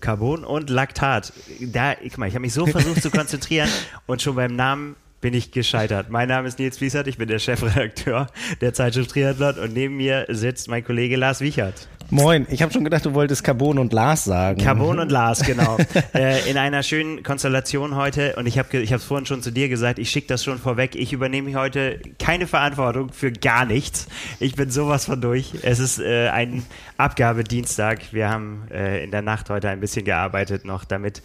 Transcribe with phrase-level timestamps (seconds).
[0.01, 1.31] Carbon und Laktat.
[1.61, 3.69] Da, guck mal, ich habe mich so versucht zu konzentrieren
[4.07, 6.09] und schon beim Namen bin ich gescheitert.
[6.09, 8.31] Mein Name ist Nils Fließert, ich bin der Chefredakteur
[8.61, 11.87] der Zeitschrift Triathlon und neben mir sitzt mein Kollege Lars Wiechert.
[12.09, 14.61] Moin, ich habe schon gedacht, du wolltest Carbon und Lars sagen.
[14.61, 15.77] Carbon und Lars, genau.
[16.13, 19.69] äh, in einer schönen Konstellation heute und ich habe ich es vorhin schon zu dir
[19.69, 24.07] gesagt, ich schicke das schon vorweg, ich übernehme heute keine Verantwortung für gar nichts.
[24.39, 25.53] Ich bin sowas von durch.
[25.63, 26.65] Es ist äh, ein
[26.97, 28.11] Abgabedienstag.
[28.11, 31.21] Wir haben äh, in der Nacht heute ein bisschen gearbeitet noch, damit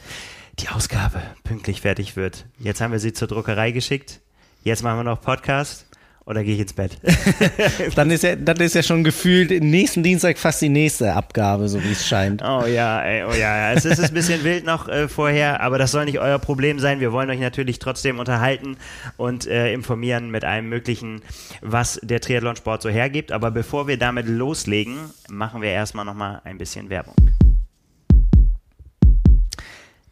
[0.61, 2.47] die Ausgabe pünktlich fertig wird.
[2.59, 4.21] Jetzt haben wir sie zur Druckerei geschickt.
[4.65, 5.88] Jetzt machen wir noch Podcast
[6.29, 6.99] oder gehe ich ins Bett?
[7.95, 11.83] dann, ist ja, dann ist ja schon gefühlt nächsten Dienstag fast die nächste Abgabe, so
[11.83, 12.43] wie es scheint.
[12.43, 15.91] Oh ja, ey, oh ja, es ist ein bisschen wild noch äh, vorher, aber das
[15.91, 17.01] soll nicht euer Problem sein.
[17.01, 18.77] Wir wollen euch natürlich trotzdem unterhalten
[19.17, 21.23] und äh, informieren mit allem Möglichen,
[21.63, 23.33] was der Triathlonsport so hergibt.
[23.33, 24.99] Aber bevor wir damit loslegen,
[25.31, 27.15] machen wir erstmal nochmal ein bisschen Werbung.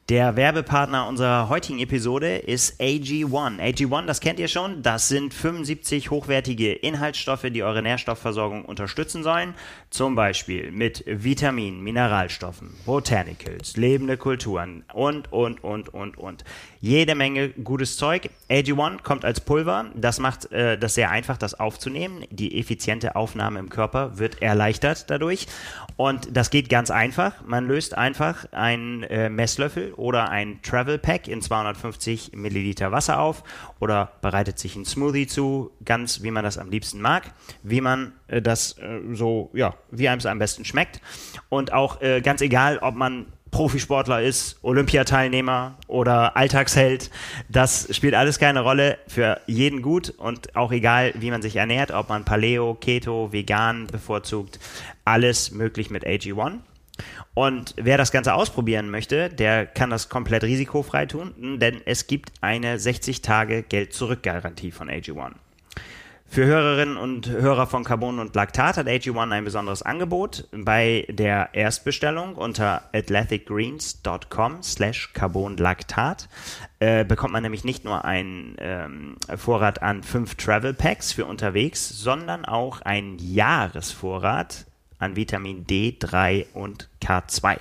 [0.09, 3.59] Der Werbepartner unserer heutigen Episode ist AG1.
[3.59, 9.55] AG1, das kennt ihr schon, das sind 75 hochwertige Inhaltsstoffe, die eure Nährstoffversorgung unterstützen sollen.
[9.91, 16.45] Zum Beispiel mit Vitaminen, Mineralstoffen, Botanicals, lebende Kulturen und, und, und, und, und.
[16.81, 18.31] Jede Menge gutes Zeug.
[18.51, 19.87] AG1 kommt als Pulver.
[19.95, 22.25] Das macht äh, das sehr einfach, das aufzunehmen.
[22.31, 25.47] Die effiziente Aufnahme im Körper wird erleichtert dadurch.
[25.97, 27.33] Und das geht ganz einfach.
[27.47, 33.43] Man löst einfach einen äh, Messlöffel oder ein Travel Pack in 250 Milliliter Wasser auf
[33.81, 37.33] oder bereitet sich einen Smoothie zu, ganz wie man das am liebsten mag,
[37.63, 41.01] wie man äh, das äh, so, ja, wie einem es am besten schmeckt.
[41.49, 43.27] Und auch äh, ganz egal, ob man
[43.57, 47.11] Profisportler ist, Olympiateilnehmer oder Alltagsheld,
[47.49, 51.91] das spielt alles keine Rolle, für jeden gut und auch egal, wie man sich ernährt,
[51.91, 54.61] ob man Paleo, Keto, Vegan bevorzugt,
[55.07, 56.59] alles möglich mit AG1.
[57.33, 62.33] Und wer das Ganze ausprobieren möchte, der kann das komplett risikofrei tun, denn es gibt
[62.43, 65.33] eine 60 Tage Geld-Zurück-Garantie von AG1.
[66.37, 70.47] Für Hörerinnen und Hörer von Carbon und Laktat hat AG1 ein besonderes Angebot.
[70.53, 76.29] Bei der Erstbestellung unter athleticgreens.com slash carbonlaktat
[76.79, 81.89] äh, bekommt man nämlich nicht nur einen ähm, Vorrat an fünf Travel Packs für unterwegs,
[81.89, 84.67] sondern auch einen Jahresvorrat
[84.99, 87.57] an Vitamin D3 und K2.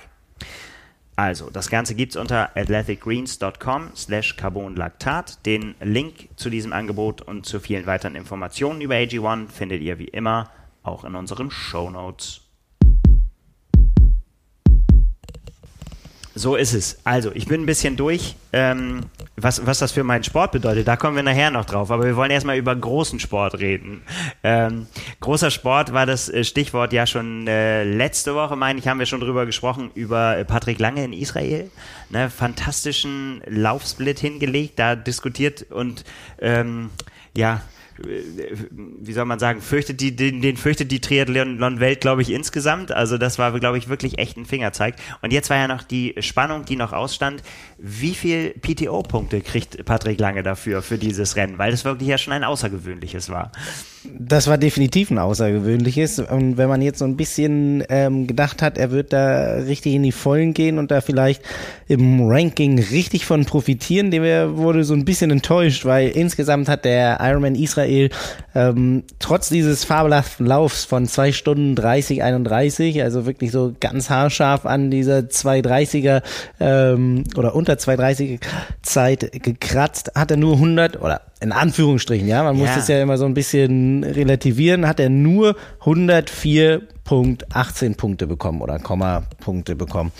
[1.16, 5.44] Also, das Ganze gibt es unter athleticgreens.com slash carbonlaktat.
[5.46, 10.08] Den Link zu diesem Angebot und zu vielen weiteren Informationen über AG1 findet ihr wie
[10.08, 10.50] immer
[10.82, 12.45] auch in unseren Show Notes.
[16.38, 16.98] So ist es.
[17.02, 20.86] Also, ich bin ein bisschen durch, ähm, was, was das für meinen Sport bedeutet.
[20.86, 21.90] Da kommen wir nachher noch drauf.
[21.90, 24.02] Aber wir wollen erstmal über großen Sport reden.
[24.44, 24.86] Ähm,
[25.20, 29.06] großer Sport war das äh, Stichwort ja schon äh, letzte Woche, meine ich, haben wir
[29.06, 31.70] schon drüber gesprochen, über Patrick Lange in Israel.
[32.10, 36.04] Ne, fantastischen Laufsplit hingelegt, da diskutiert und
[36.38, 36.90] ähm,
[37.34, 37.62] ja,
[37.98, 42.92] wie soll man sagen, fürchtet die, den, den fürchtet die Triathlon-Welt, glaube ich, insgesamt.
[42.92, 44.96] Also das war, glaube ich, wirklich echt ein Fingerzeig.
[45.22, 47.42] Und jetzt war ja noch die Spannung, die noch ausstand.
[47.78, 51.58] Wie viel PTO-Punkte kriegt Patrick Lange dafür, für dieses Rennen?
[51.58, 53.52] Weil das wirklich ja schon ein außergewöhnliches war.
[54.18, 56.20] Das war definitiv ein außergewöhnliches.
[56.20, 60.02] Und wenn man jetzt so ein bisschen ähm, gedacht hat, er wird da richtig in
[60.02, 61.42] die Vollen gehen und da vielleicht
[61.88, 64.22] im Ranking richtig von profitieren, dem
[64.56, 68.10] wurde so ein bisschen enttäuscht, weil insgesamt hat der Ironman Israel
[68.54, 74.66] ähm, trotz dieses fabelhaften Laufs von zwei Stunden 30, 31, also wirklich so ganz haarscharf
[74.66, 76.22] an dieser 230er
[76.60, 78.40] ähm, oder unter 230er
[78.82, 82.76] Zeit gekratzt, hat er nur 100 oder in Anführungsstrichen, ja, man muss ja.
[82.76, 89.76] das ja immer so ein bisschen relativieren, hat er nur 104.18 Punkte bekommen oder Komma-Punkte
[89.76, 90.12] bekommen.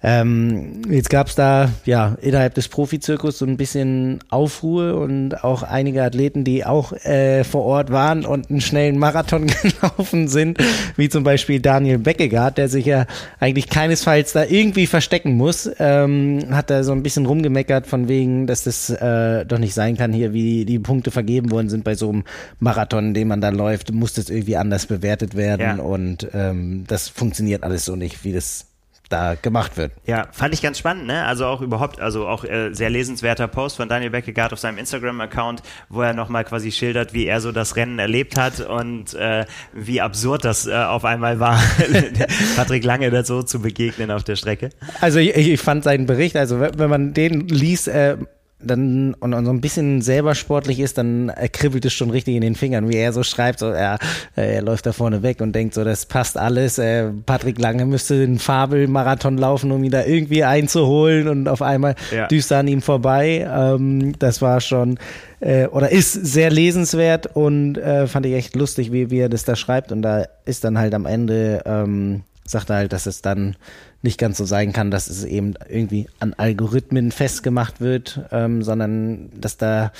[0.00, 5.64] Ähm, jetzt gab es da ja innerhalb des Profizirkus so ein bisschen Aufruhr und auch
[5.64, 10.58] einige Athleten, die auch äh, vor Ort waren und einen schnellen Marathon gelaufen sind,
[10.96, 13.06] wie zum Beispiel Daniel Beckegaard, der sich ja
[13.40, 18.46] eigentlich keinesfalls da irgendwie verstecken muss, ähm, hat da so ein bisschen rumgemeckert von wegen,
[18.46, 21.96] dass das äh, doch nicht sein kann hier, wie die Punkte vergeben worden sind bei
[21.96, 22.22] so einem
[22.60, 25.82] Marathon, den man da läuft, muss das irgendwie anders bewertet werden ja.
[25.82, 28.67] und ähm, das funktioniert alles so nicht, wie das
[29.08, 29.92] da gemacht wird.
[30.06, 31.24] Ja, fand ich ganz spannend, ne?
[31.24, 35.62] Also auch überhaupt, also auch äh, sehr lesenswerter Post von Daniel Beckegaard auf seinem Instagram-Account,
[35.88, 40.00] wo er nochmal quasi schildert, wie er so das Rennen erlebt hat und äh, wie
[40.00, 41.60] absurd das äh, auf einmal war,
[42.56, 44.70] Patrick Lange da so zu begegnen auf der Strecke.
[45.00, 48.16] Also ich, ich fand seinen Bericht, also wenn man den liest, äh,
[48.60, 52.40] dann und, und so ein bisschen selber sportlich ist, dann kribbelt es schon richtig in
[52.40, 53.98] den Fingern, wie er so schreibt, so er,
[54.36, 56.78] äh, er läuft da vorne weg und denkt so, das passt alles.
[56.78, 61.94] Äh, Patrick Lange müsste den Fabelmarathon laufen, um ihn da irgendwie einzuholen und auf einmal
[62.10, 62.26] ja.
[62.26, 63.48] düst er an ihm vorbei.
[63.48, 64.98] Ähm, das war schon
[65.40, 69.44] äh, oder ist sehr lesenswert und äh, fand ich echt lustig, wie, wie er das
[69.44, 73.22] da schreibt und da ist dann halt am Ende ähm, sagt er halt, dass es
[73.22, 73.56] dann
[74.02, 79.30] nicht ganz so sein kann, dass es eben irgendwie an Algorithmen festgemacht wird, ähm, sondern
[79.40, 79.92] dass da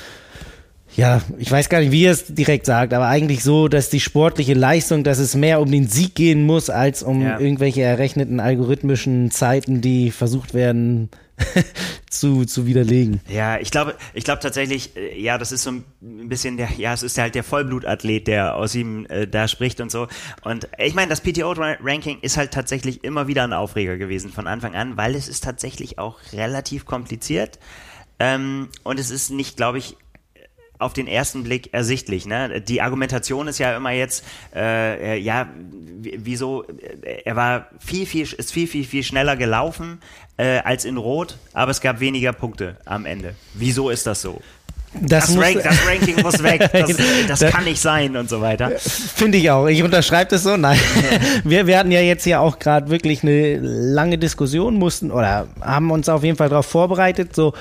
[0.96, 4.00] ja, ich weiß gar nicht, wie er es direkt sagt, aber eigentlich so, dass die
[4.00, 7.38] sportliche Leistung, dass es mehr um den Sieg gehen muss, als um ja.
[7.38, 11.10] irgendwelche errechneten algorithmischen Zeiten, die versucht werden
[12.10, 13.20] zu, zu widerlegen.
[13.28, 16.92] Ja, ich glaube, ich glaube tatsächlich, äh, ja, das ist so ein bisschen der, ja,
[16.92, 20.08] es ist halt der Vollblutathlet, der aus ihm äh, da spricht und so.
[20.42, 24.74] Und ich meine, das PTO-Ranking ist halt tatsächlich immer wieder ein Aufreger gewesen von Anfang
[24.74, 27.58] an, weil es ist tatsächlich auch relativ kompliziert.
[28.18, 29.96] Ähm, und es ist nicht, glaube ich,
[30.78, 32.26] auf den ersten Blick ersichtlich.
[32.26, 32.60] Ne?
[32.60, 35.48] Die Argumentation ist ja immer jetzt, äh, äh ja,
[36.00, 40.00] wieso, äh, er war viel, viel, ist viel, viel, viel schneller gelaufen
[40.36, 43.34] äh, als in Rot, aber es gab weniger Punkte am Ende.
[43.54, 44.40] Wieso ist das so?
[44.94, 46.70] Das, das, Rank, das, Ranking muss weg,
[47.28, 48.72] das, das, kann nicht sein und so weiter.
[48.78, 49.66] Finde ich auch.
[49.66, 50.56] Ich unterschreibe das so.
[50.56, 50.78] Nein,
[51.44, 55.90] wir, wir hatten ja jetzt hier auch gerade wirklich eine lange Diskussion, mussten oder haben
[55.90, 57.52] uns auf jeden Fall darauf vorbereitet, so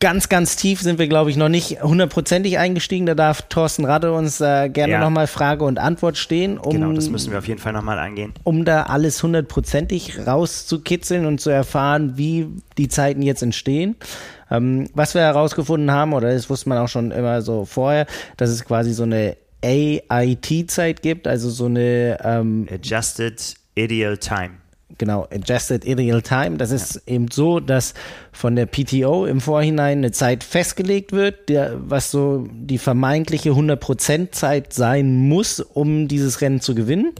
[0.00, 3.06] ganz, ganz tief sind wir, glaube ich, noch nicht hundertprozentig eingestiegen.
[3.06, 5.00] Da darf Thorsten Radde uns äh, gerne ja.
[5.00, 6.58] nochmal Frage und Antwort stehen.
[6.58, 8.34] Um, genau, das müssen wir auf jeden Fall nochmal angehen.
[8.44, 13.96] Um da alles hundertprozentig rauszukitzeln und zu erfahren, wie die Zeiten jetzt entstehen.
[14.50, 18.06] Ähm, was wir herausgefunden haben, oder das wusste man auch schon immer so vorher,
[18.36, 24.50] dass es quasi so eine AIT-Zeit gibt, also so eine ähm, Adjusted Ideal Time
[24.98, 26.56] genau, Adjusted Ideal Time.
[26.56, 27.14] Das ist ja.
[27.14, 27.94] eben so, dass
[28.32, 34.32] von der PTO im Vorhinein eine Zeit festgelegt wird, der, was so die vermeintliche 100%
[34.32, 37.12] Zeit sein muss, um dieses Rennen zu gewinnen.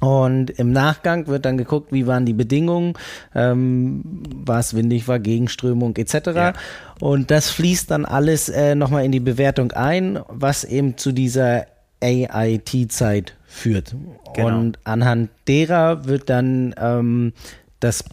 [0.00, 2.94] Und im Nachgang wird dann geguckt, wie waren die Bedingungen,
[3.34, 4.02] ähm,
[4.44, 6.14] war es windig, war Gegenströmung etc.
[6.34, 6.52] Ja.
[7.00, 11.66] Und das fließt dann alles äh, nochmal in die Bewertung ein, was eben zu dieser
[12.00, 13.94] AIT-Zeit führt.
[14.34, 14.58] Genau.
[14.58, 17.32] Und anhand derer wird dann ähm,
[17.80, 18.04] das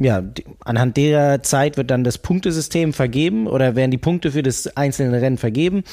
[0.00, 0.22] ja,
[0.60, 5.20] anhand der Zeit wird dann das Punktesystem vergeben oder werden die Punkte für das einzelne
[5.20, 5.84] Rennen vergeben.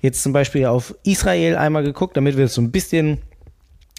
[0.00, 3.18] Jetzt zum Beispiel auf Israel einmal geguckt, damit wir es so ein bisschen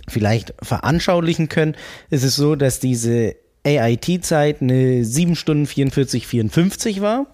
[0.07, 1.75] vielleicht veranschaulichen können.
[2.09, 3.35] Ist es so, dass diese
[3.65, 7.25] AIT-Zeit eine 7 Stunden 44, 54 war.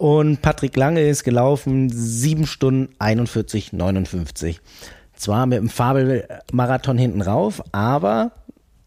[0.00, 4.58] Und Patrick Lange ist gelaufen 7 Stunden 41, 59.
[5.14, 8.32] Zwar mit dem Fabelmarathon hinten rauf, aber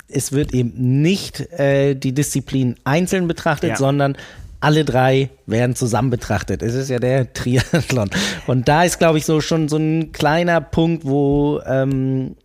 [0.08, 3.76] es wird eben nicht äh, die Disziplin einzeln betrachtet, ja.
[3.76, 4.18] sondern
[4.60, 6.64] alle drei werden zusammen betrachtet.
[6.64, 8.10] Es ist ja der Triathlon.
[8.48, 12.36] Und da ist, glaube ich, so schon so ein kleiner Punkt, wo ähm,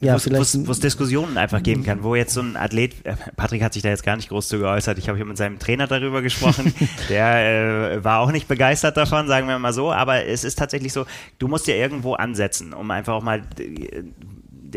[0.00, 3.72] ja, wo es Diskussionen einfach geben kann, wo jetzt so ein Athlet, äh, Patrick hat
[3.72, 6.20] sich da jetzt gar nicht groß zu geäußert, ich habe hier mit seinem Trainer darüber
[6.20, 6.74] gesprochen,
[7.08, 10.92] der äh, war auch nicht begeistert davon, sagen wir mal so, aber es ist tatsächlich
[10.92, 11.06] so,
[11.38, 13.42] du musst ja irgendwo ansetzen, um einfach auch mal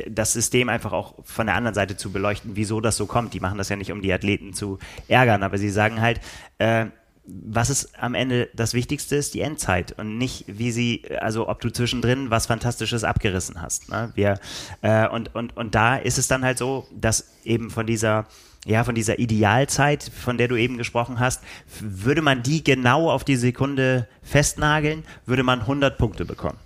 [0.07, 3.33] das System einfach auch von der anderen Seite zu beleuchten, wieso das so kommt.
[3.33, 6.21] Die machen das ja nicht, um die Athleten zu ärgern, aber sie sagen halt,
[6.59, 6.85] äh,
[7.31, 11.61] was ist am Ende das Wichtigste ist, die Endzeit und nicht, wie sie, also ob
[11.61, 13.89] du zwischendrin was Fantastisches abgerissen hast.
[13.89, 14.11] Ne?
[14.15, 14.39] Wir,
[14.81, 18.25] äh, und, und, und da ist es dann halt so, dass eben von dieser,
[18.65, 21.43] ja, von dieser Idealzeit, von der du eben gesprochen hast,
[21.79, 26.57] würde man die genau auf die Sekunde festnageln, würde man 100 Punkte bekommen.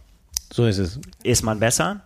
[0.51, 0.99] So ist es.
[1.23, 2.01] Ist man besser?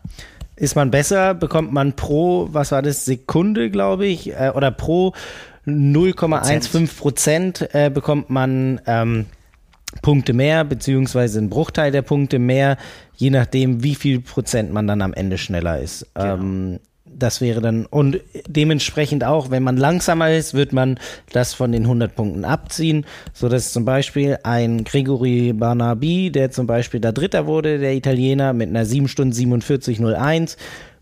[0.55, 5.13] Ist man besser, bekommt man pro, was war das, Sekunde, glaube ich, äh, oder pro
[5.67, 9.25] 0,15 Prozent äh, bekommt man ähm,
[10.01, 12.77] Punkte mehr, beziehungsweise einen Bruchteil der Punkte mehr,
[13.15, 16.05] je nachdem, wie viel Prozent man dann am Ende schneller ist.
[16.13, 16.33] Genau.
[16.35, 20.99] Ähm, das wäre dann, und dementsprechend auch, wenn man langsamer ist, wird man
[21.31, 26.67] das von den 100 Punkten abziehen, so dass zum Beispiel ein Gregory Barnaby, der zum
[26.67, 30.57] Beispiel da Dritter wurde, der Italiener, mit einer 7 Stunden 47,01,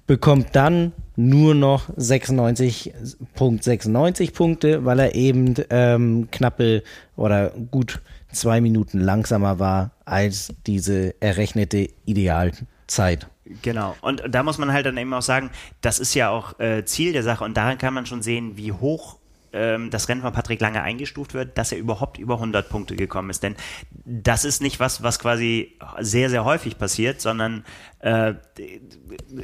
[0.08, 6.84] bekommt dann nur noch 96,96 Punkte, weil er eben ähm, knappe
[7.16, 13.28] oder gut zwei Minuten langsamer war als diese errechnete Idealzeit.
[13.62, 13.96] Genau.
[14.02, 17.14] Und da muss man halt dann eben auch sagen, das ist ja auch äh, Ziel
[17.14, 19.18] der Sache und daran kann man schon sehen, wie hoch
[19.56, 23.30] ähm, das Rennen von Patrick Lange eingestuft wird, dass er überhaupt über 100 Punkte gekommen
[23.30, 23.42] ist.
[23.42, 23.56] Denn
[24.04, 27.64] das ist nicht was, was quasi sehr, sehr häufig passiert, sondern
[28.00, 28.34] äh,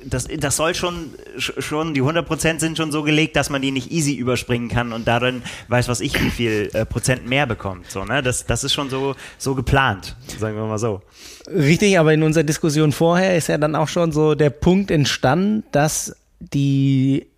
[0.06, 3.72] das, das soll schon, schon, die 100 Prozent sind schon so gelegt, dass man die
[3.72, 7.90] nicht easy überspringen kann und darin weiß was ich, wie viel äh, Prozent mehr bekommt.
[7.90, 8.22] So, ne?
[8.22, 11.02] das, das ist schon so, so geplant, sagen wir mal so.
[11.48, 15.64] Richtig, aber in unserer Diskussion vorher ist ja dann auch schon so der Punkt entstanden,
[15.72, 17.31] dass die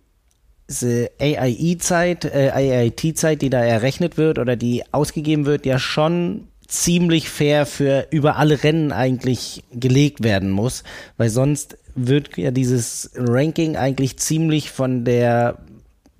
[0.68, 7.66] AIE-Zeit, äh, AIT-Zeit, die da errechnet wird oder die ausgegeben wird, ja schon ziemlich fair
[7.66, 10.82] für über alle Rennen eigentlich gelegt werden muss,
[11.16, 15.58] weil sonst wird ja dieses Ranking eigentlich ziemlich von der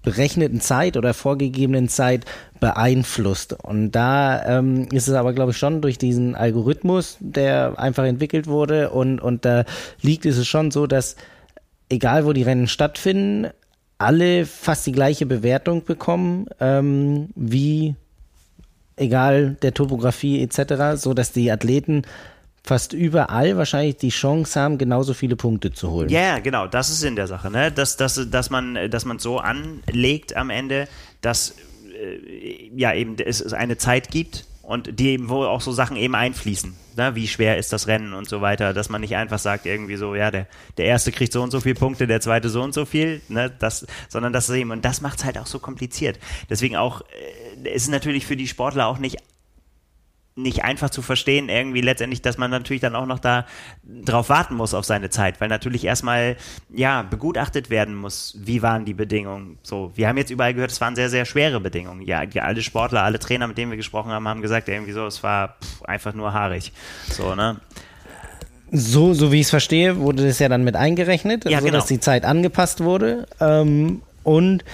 [0.02, 2.26] berechneten Zeit oder vorgegebenen Zeit
[2.60, 3.54] beeinflusst.
[3.54, 8.46] Und da ähm, ist es aber, glaube ich, schon durch diesen Algorithmus, der einfach entwickelt
[8.46, 9.64] wurde und, und da
[10.02, 11.16] liegt es schon so, dass
[11.88, 13.48] egal wo die Rennen stattfinden,
[13.98, 17.94] alle fast die gleiche Bewertung bekommen, ähm, wie
[18.96, 22.02] egal der Topografie etc., so dass die Athleten
[22.62, 26.08] fast überall wahrscheinlich die Chance haben, genauso viele Punkte zu holen.
[26.08, 27.70] Ja, yeah, genau, das ist in der Sache, ne?
[27.70, 30.88] Dass, dass, dass man dass man so anlegt am Ende,
[31.20, 31.56] dass
[31.94, 36.14] äh, ja eben es eine Zeit gibt, und die eben, wo auch so Sachen eben
[36.14, 36.74] einfließen.
[36.96, 37.14] Ne?
[37.14, 40.14] Wie schwer ist das Rennen und so weiter, dass man nicht einfach sagt, irgendwie so,
[40.14, 40.46] ja, der,
[40.78, 43.50] der erste kriegt so und so viele Punkte, der zweite so und so viel, ne?
[43.58, 46.18] das, sondern das eben, und das macht es halt auch so kompliziert.
[46.48, 47.02] Deswegen auch,
[47.62, 49.18] äh, ist natürlich für die Sportler auch nicht
[50.36, 53.46] nicht einfach zu verstehen, irgendwie letztendlich, dass man natürlich dann auch noch da
[53.84, 56.36] drauf warten muss auf seine Zeit, weil natürlich erstmal,
[56.74, 59.58] ja, begutachtet werden muss, wie waren die Bedingungen.
[59.62, 62.02] So, wir haben jetzt überall gehört, es waren sehr, sehr schwere Bedingungen.
[62.02, 65.06] Ja, die, alle Sportler, alle Trainer, mit denen wir gesprochen haben, haben gesagt, irgendwie so,
[65.06, 66.72] es war pff, einfach nur haarig.
[67.10, 67.60] So, ne?
[68.72, 71.78] So, so wie ich es verstehe, wurde das ja dann mit eingerechnet, ja, so genau.
[71.78, 73.28] dass die Zeit angepasst wurde.
[73.38, 74.64] Ähm, und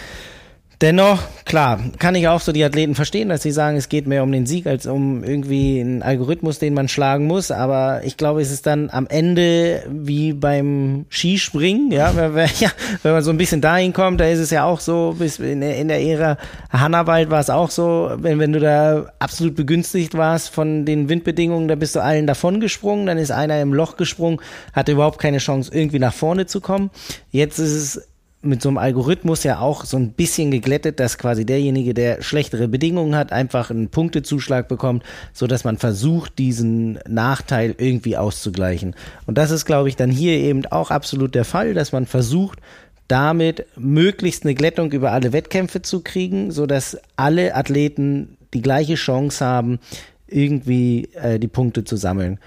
[0.80, 4.22] Dennoch, klar, kann ich auch so die Athleten verstehen, dass sie sagen, es geht mehr
[4.22, 7.50] um den Sieg als um irgendwie einen Algorithmus, den man schlagen muss.
[7.50, 12.70] Aber ich glaube, es ist dann am Ende wie beim Skispringen, ja, wenn, ja,
[13.02, 15.60] wenn man so ein bisschen dahin kommt, da ist es ja auch so, bis in
[15.60, 16.38] der, in der Ära
[16.70, 21.68] Hannawald war es auch so, wenn, wenn du da absolut begünstigt warst von den Windbedingungen,
[21.68, 24.40] da bist du allen davon gesprungen, dann ist einer im Loch gesprungen,
[24.72, 26.88] hatte überhaupt keine Chance, irgendwie nach vorne zu kommen.
[27.32, 28.09] Jetzt ist es
[28.42, 32.68] mit so einem Algorithmus ja auch so ein bisschen geglättet, dass quasi derjenige, der schlechtere
[32.68, 38.94] Bedingungen hat, einfach einen Punktezuschlag bekommt, so dass man versucht, diesen Nachteil irgendwie auszugleichen.
[39.26, 42.60] Und das ist, glaube ich, dann hier eben auch absolut der Fall, dass man versucht,
[43.08, 48.94] damit möglichst eine Glättung über alle Wettkämpfe zu kriegen, so dass alle Athleten die gleiche
[48.94, 49.80] Chance haben,
[50.28, 52.38] irgendwie äh, die Punkte zu sammeln.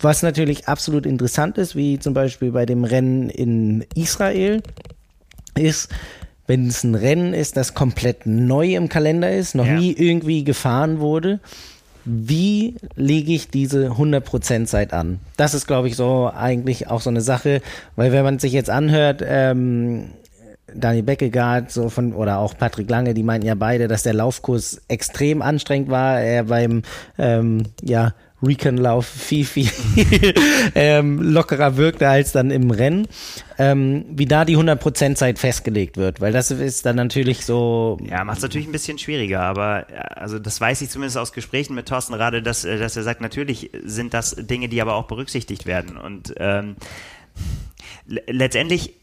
[0.00, 4.62] Was natürlich absolut interessant ist, wie zum Beispiel bei dem Rennen in Israel,
[5.56, 5.90] ist,
[6.46, 9.78] wenn es ein Rennen ist, das komplett neu im Kalender ist, noch ja.
[9.78, 11.40] nie irgendwie gefahren wurde,
[12.04, 15.20] wie lege ich diese 100% Zeit an?
[15.36, 17.62] Das ist, glaube ich, so eigentlich auch so eine Sache,
[17.94, 20.10] weil wenn man sich jetzt anhört, ähm,
[20.74, 24.80] Daniel Beckegaard so von oder auch Patrick Lange, die meinten ja beide, dass der Laufkurs
[24.88, 26.20] extrem anstrengend war.
[26.20, 26.82] Er beim
[27.18, 29.70] ähm, ja Recon-Lauf viel, viel
[30.74, 33.06] ähm, lockerer wirkte als dann im Rennen.
[33.58, 37.98] Ähm, wie da die 100% Zeit festgelegt wird, weil das ist dann natürlich so.
[38.08, 41.74] Ja, macht es natürlich ein bisschen schwieriger, aber also das weiß ich zumindest aus Gesprächen
[41.74, 45.06] mit Thorsten Rade, dass, äh, dass er sagt, natürlich sind das Dinge, die aber auch
[45.06, 46.76] berücksichtigt werden und ähm,
[48.06, 49.01] letztendlich äh,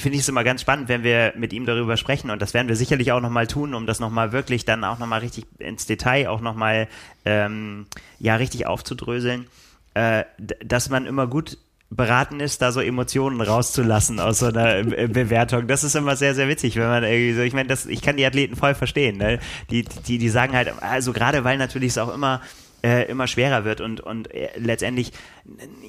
[0.00, 2.68] finde ich es immer ganz spannend, wenn wir mit ihm darüber sprechen und das werden
[2.68, 6.28] wir sicherlich auch nochmal tun, um das nochmal wirklich dann auch nochmal richtig ins Detail
[6.28, 6.88] auch nochmal
[7.24, 7.86] ähm,
[8.18, 9.46] ja richtig aufzudröseln,
[9.94, 15.68] äh, dass man immer gut beraten ist, da so Emotionen rauszulassen aus so einer Bewertung.
[15.68, 18.26] Das ist immer sehr, sehr witzig, wenn man irgendwie so, ich meine, ich kann die
[18.26, 19.38] Athleten voll verstehen, ne?
[19.70, 22.40] Die, die, die sagen halt, also gerade weil natürlich es auch immer
[22.86, 25.10] äh, immer schwerer wird und, und äh, letztendlich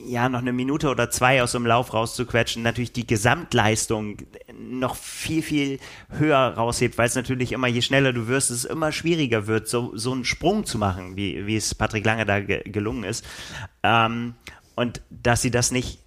[0.07, 4.17] ja noch eine Minute oder zwei aus einem Lauf rauszuquetschen, natürlich die Gesamtleistung
[4.57, 8.91] noch viel, viel höher raushebt, weil es natürlich immer, je schneller du wirst, es immer
[8.91, 12.63] schwieriger wird, so, so einen Sprung zu machen, wie, wie es Patrick Lange da ge
[12.63, 13.23] gelungen ist.
[13.83, 14.33] Ähm,
[14.75, 15.99] und dass sie das nicht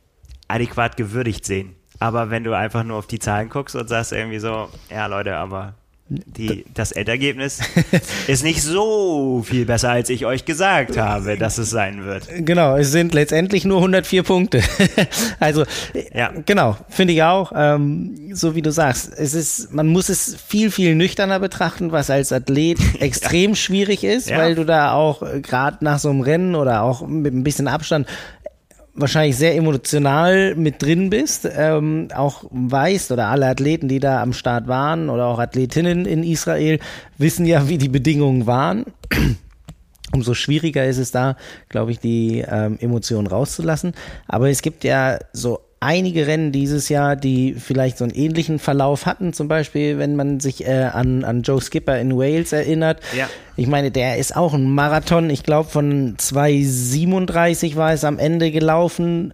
[0.49, 1.77] adäquat gewürdigt sehen.
[2.01, 5.37] Aber wenn du einfach nur auf die Zahlen guckst und sagst irgendwie so, ja Leute,
[5.37, 5.75] aber
[6.11, 7.61] die, das Endergebnis
[8.27, 12.27] ist nicht so viel besser, als ich euch gesagt habe, dass es sein wird.
[12.39, 14.61] Genau, es sind letztendlich nur 104 Punkte.
[15.41, 15.65] also,
[16.13, 16.33] ja.
[16.45, 17.53] genau, finde ich auch.
[17.55, 22.11] Ähm, so wie du sagst, es ist, man muss es viel, viel nüchterner betrachten, was
[22.11, 23.57] als Athlet extrem ja.
[23.57, 24.39] schwierig ist, ja.
[24.39, 27.69] weil du da auch äh, gerade nach so einem Rennen oder auch mit ein bisschen
[27.69, 28.09] Abstand
[29.01, 34.33] wahrscheinlich sehr emotional mit drin bist, ähm, auch weißt oder alle Athleten, die da am
[34.33, 36.79] Start waren oder auch Athletinnen in Israel,
[37.19, 38.87] wissen ja, wie die Bedingungen waren.
[40.13, 41.37] Umso schwieriger ist es da,
[41.69, 43.93] glaube ich, die ähm, Emotionen rauszulassen.
[44.27, 49.07] Aber es gibt ja so einige Rennen dieses Jahr, die vielleicht so einen ähnlichen Verlauf
[49.07, 49.33] hatten.
[49.33, 53.01] Zum Beispiel, wenn man sich äh, an, an Joe Skipper in Wales erinnert.
[53.17, 53.29] Ja.
[53.57, 55.31] Ich meine, der ist auch ein Marathon.
[55.31, 59.33] Ich glaube, von 2,37 war es am Ende gelaufen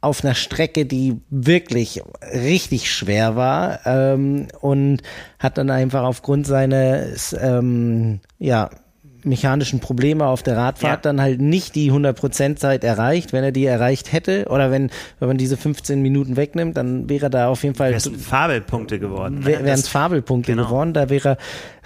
[0.00, 2.02] auf einer Strecke, die wirklich
[2.32, 5.02] richtig schwer war ähm, und
[5.40, 8.70] hat dann einfach aufgrund seines ähm, ja
[9.24, 11.12] mechanischen Probleme auf der Radfahrt ja.
[11.12, 13.32] dann halt nicht die 100% Zeit erreicht.
[13.32, 17.30] Wenn er die erreicht hätte oder wenn, wenn man diese 15 Minuten wegnimmt, dann wäre
[17.30, 17.92] da auf jeden Fall.
[17.92, 19.40] Wären Fabelpunkte geworden.
[19.40, 19.46] Ne?
[19.46, 20.64] Wären es Fabelpunkte genau.
[20.66, 21.38] geworden, da wäre er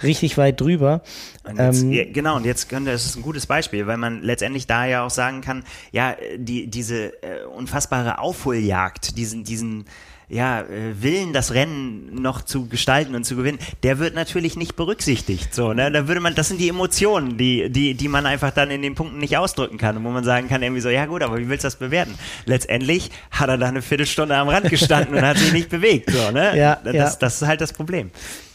[0.03, 1.01] richtig weit drüber.
[1.43, 4.21] Und jetzt, ähm, ja, genau, und jetzt könnte es ist ein gutes Beispiel, weil man
[4.21, 9.85] letztendlich da ja auch sagen kann, ja, die, diese äh, unfassbare Aufholjagd, diesen, diesen
[10.33, 14.75] ja, äh, Willen, das Rennen noch zu gestalten und zu gewinnen, der wird natürlich nicht
[14.75, 15.53] berücksichtigt.
[15.53, 15.91] So, ne?
[15.91, 18.95] Da würde man, das sind die Emotionen, die, die, die man einfach dann in den
[18.95, 21.63] Punkten nicht ausdrücken kann, wo man sagen kann, irgendwie so, ja gut, aber wie willst
[21.63, 22.15] du das bewerten?
[22.45, 26.09] Letztendlich hat er da eine Viertelstunde am Rand gestanden und hat sich nicht bewegt.
[26.09, 26.57] So, ne?
[26.57, 27.15] Ja, das, ja.
[27.19, 28.09] das ist halt das Problem.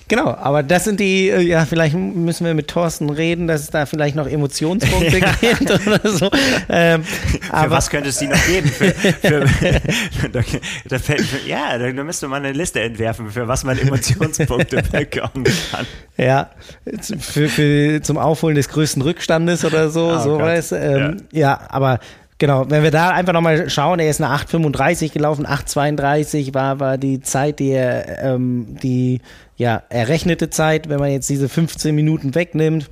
[0.09, 3.71] Genau, aber das sind die, äh, ja, vielleicht müssen wir mit Thorsten reden, dass es
[3.71, 6.31] da vielleicht noch Emotionspunkte gibt oder so.
[6.71, 8.69] Ähm, für was könnte es die noch geben?
[8.69, 9.47] Für, für,
[10.89, 15.45] da, fällt, ja, da, da müsste man eine Liste entwerfen, für was man Emotionspunkte bekommen
[15.71, 15.87] kann.
[16.17, 16.51] Ja,
[17.21, 20.73] für, für, zum Aufholen des größten Rückstandes oder so, oh, sowas.
[20.73, 21.41] Ähm, ja.
[21.41, 22.01] ja, aber
[22.41, 26.97] Genau, wenn wir da einfach nochmal schauen, er ist eine 8,35 gelaufen, 8,32 war, war
[26.97, 29.21] die Zeit, die er, ähm, die
[29.59, 32.89] ja, errechnete Zeit, wenn man jetzt diese 15 Minuten wegnimmt.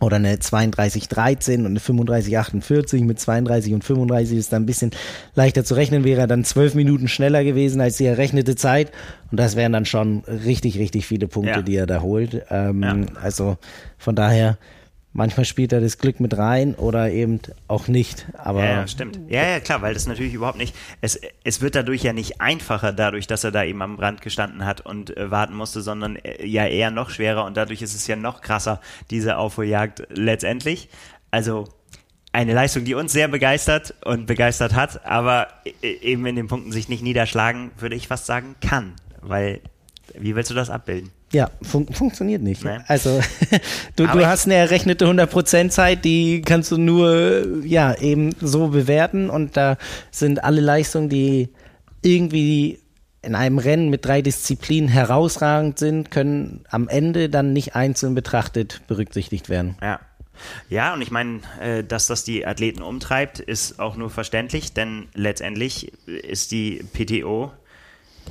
[0.00, 4.92] Oder eine 32,13 und eine 35,48 mit 32 und 35 ist dann ein bisschen
[5.34, 8.92] leichter zu rechnen, wäre dann zwölf Minuten schneller gewesen als die errechnete Zeit.
[9.32, 11.62] Und das wären dann schon richtig, richtig viele Punkte, ja.
[11.62, 12.44] die er da holt.
[12.48, 12.96] Ähm, ja.
[13.20, 13.56] Also
[13.96, 14.56] von daher,
[15.18, 18.28] Manchmal spielt er das Glück mit rein oder eben auch nicht.
[18.34, 19.18] Aber ja, ja, stimmt.
[19.28, 20.76] Ja, ja, klar, weil das natürlich überhaupt nicht.
[21.00, 24.64] Es, es wird dadurch ja nicht einfacher, dadurch, dass er da eben am Rand gestanden
[24.64, 28.06] hat und äh, warten musste, sondern äh, ja eher noch schwerer und dadurch ist es
[28.06, 30.88] ja noch krasser, diese Aufholjagd letztendlich.
[31.32, 31.64] Also
[32.30, 35.48] eine Leistung, die uns sehr begeistert und begeistert hat, aber
[35.82, 38.92] äh, eben in den Punkten sich nicht niederschlagen, würde ich fast sagen, kann.
[39.20, 39.62] Weil,
[40.16, 41.10] wie willst du das abbilden?
[41.32, 42.64] Ja, fun funktioniert nicht.
[42.64, 42.78] Nee.
[42.86, 43.20] Also
[43.96, 49.28] du, du hast eine errechnete 100% Zeit, die kannst du nur ja eben so bewerten
[49.28, 49.76] und da
[50.10, 51.50] sind alle Leistungen, die
[52.02, 52.78] irgendwie
[53.20, 58.82] in einem Rennen mit drei Disziplinen herausragend sind, können am Ende dann nicht einzeln betrachtet
[58.86, 59.76] berücksichtigt werden.
[59.82, 60.00] Ja.
[60.68, 65.08] Ja, und ich meine, äh, dass das die Athleten umtreibt, ist auch nur verständlich, denn
[65.14, 67.50] letztendlich ist die PTO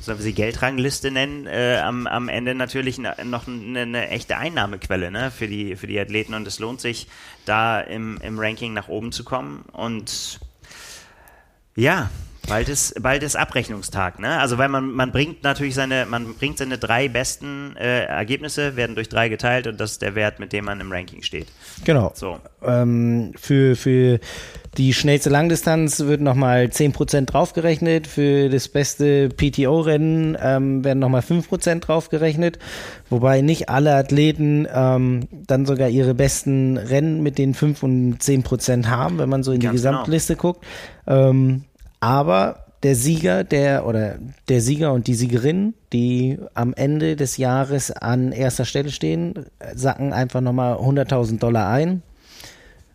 [0.01, 5.11] sollen wir sie Geldrangliste nennen, äh, am, am Ende natürlich noch eine, eine, echte Einnahmequelle
[5.11, 6.33] ne, für, die, für die Athleten.
[6.33, 7.07] Und es lohnt sich,
[7.45, 9.63] da im, im Ranking nach oben zu kommen.
[9.71, 10.39] Und
[11.75, 12.09] ja,
[12.47, 14.39] Bald ist, bald ist Abrechnungstag, ne?
[14.39, 18.95] Also weil man, man bringt natürlich seine, man bringt seine drei besten äh, Ergebnisse, werden
[18.95, 21.47] durch drei geteilt und das ist der Wert, mit dem man im Ranking steht.
[21.83, 22.11] Genau.
[22.15, 22.39] So.
[22.63, 24.19] Ähm, für, für
[24.77, 28.05] die schnellste Langdistanz wird nochmal 10% draufgerechnet.
[28.05, 32.59] Für das beste PTO-Rennen ähm, werden nochmal 5% draufgerechnet.
[33.09, 38.85] Wobei nicht alle Athleten ähm, dann sogar ihre besten Rennen mit den 5 und 10%
[38.85, 39.91] haben, wenn man so in Ganz die genau.
[39.91, 40.41] Gesamtliste genau.
[40.41, 40.65] guckt.
[41.07, 41.63] Ähm,
[41.99, 44.15] aber der Sieger, der oder
[44.49, 49.33] der Sieger und die Siegerin, die am Ende des Jahres an erster Stelle stehen,
[49.73, 52.03] sacken einfach nochmal 100.000 Dollar ein.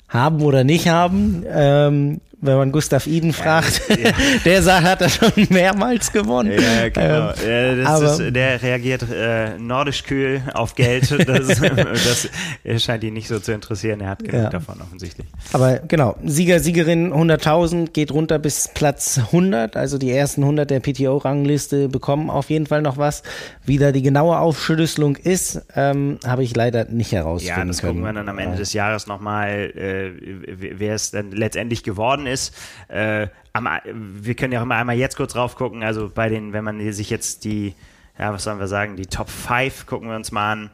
[0.09, 1.45] Haben oder nicht haben.
[1.49, 4.11] Ähm, wenn man Gustav Iden fragt, ja, ja.
[4.45, 6.51] der sagt, hat er schon mehrmals gewonnen.
[6.51, 7.33] Ja, genau.
[7.47, 11.03] Ähm, ja, aber, ist, der reagiert äh, nordisch kühl auf Geld.
[11.23, 12.29] Das,
[12.65, 14.01] das scheint ihn nicht so zu interessieren.
[14.01, 15.27] Er hat genug davon offensichtlich.
[15.53, 19.77] Aber genau, Sieger, Siegerin 100.000 geht runter bis Platz 100.
[19.77, 23.23] Also die ersten 100 der PTO-Rangliste bekommen auf jeden Fall noch was.
[23.65, 27.67] Wie da die genaue Aufschlüsselung ist, ähm, habe ich leider nicht herausfinden können.
[27.67, 27.93] Ja, das können.
[27.93, 30.11] gucken wir dann am Ende des Jahres nochmal, äh,
[30.59, 32.55] wer es dann letztendlich geworden ist ist.
[32.89, 35.83] Äh, am, wir können ja auch immer einmal jetzt kurz drauf gucken.
[35.83, 37.75] Also bei den, wenn man sich jetzt die,
[38.19, 40.71] ja, was sollen wir sagen, die Top 5 gucken wir uns mal an.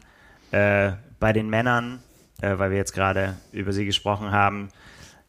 [0.51, 2.01] Äh, bei den Männern,
[2.41, 4.69] äh, weil wir jetzt gerade über sie gesprochen haben.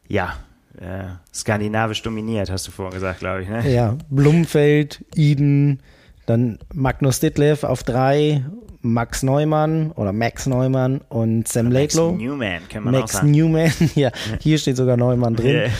[0.08, 0.36] Ja,
[0.78, 3.48] äh, skandinavisch dominiert, hast du vorhin gesagt, glaube ich.
[3.48, 3.68] Ne?
[3.70, 5.82] Ja, Blumfeld, Iden,
[6.26, 8.44] dann Magnus Ditlev auf drei,
[8.82, 12.12] Max Neumann oder Max Neumann und Sam Laidlow.
[12.12, 13.30] Max Newman, kann man Max auch sagen.
[13.32, 15.56] Newman, ja, hier steht sogar Neumann drin.
[15.56, 15.70] Yeah.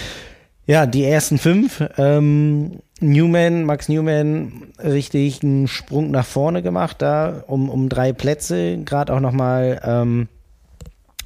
[0.67, 1.83] Ja, die ersten fünf.
[1.97, 8.79] Ähm, Newman, Max Newman, richtig einen Sprung nach vorne gemacht, da um, um drei Plätze.
[8.85, 10.29] Gerade auch nochmal ähm,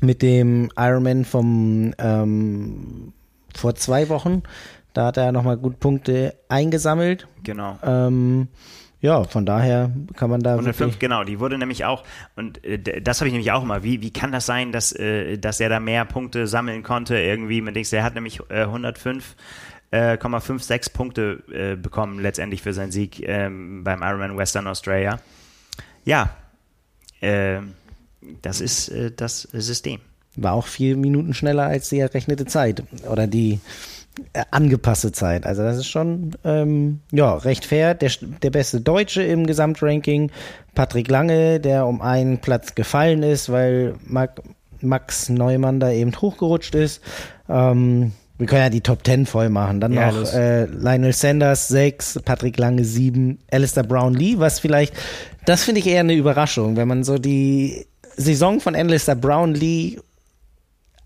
[0.00, 3.12] mit dem Ironman vom ähm,
[3.54, 4.42] vor zwei Wochen.
[4.92, 7.26] Da hat er nochmal gut Punkte eingesammelt.
[7.42, 7.76] Genau.
[7.82, 8.48] Ähm,
[9.04, 10.52] ja, von daher kann man da.
[10.52, 12.04] 105, genau, die wurde nämlich auch,
[12.36, 15.36] und äh, das habe ich nämlich auch immer, wie, wie kann das sein, dass, äh,
[15.36, 17.60] dass er da mehr Punkte sammeln konnte irgendwie?
[17.60, 19.36] Man denkt, er hat nämlich äh, 105
[19.90, 25.20] äh, 56 Punkte äh, bekommen letztendlich für seinen Sieg ähm, beim Ironman Western Australia.
[26.06, 26.30] Ja,
[27.20, 27.58] äh,
[28.40, 30.00] das ist äh, das System.
[30.36, 33.60] War auch vier Minuten schneller als die errechnete Zeit oder die
[34.50, 35.46] angepasste Zeit.
[35.46, 37.94] Also das ist schon ähm, ja recht fair.
[37.94, 38.10] Der,
[38.42, 40.30] der beste Deutsche im Gesamtranking,
[40.74, 43.94] Patrick Lange, der um einen Platz gefallen ist, weil
[44.80, 47.00] Max Neumann da eben hochgerutscht ist.
[47.48, 49.80] Ähm, wir können ja die Top 10 voll machen.
[49.80, 54.94] Dann ja, noch äh, Lionel Sanders 6, Patrick Lange 7, Alistair Brown Lee, was vielleicht,
[55.44, 59.98] das finde ich eher eine Überraschung, wenn man so die Saison von Alistair Brown Lee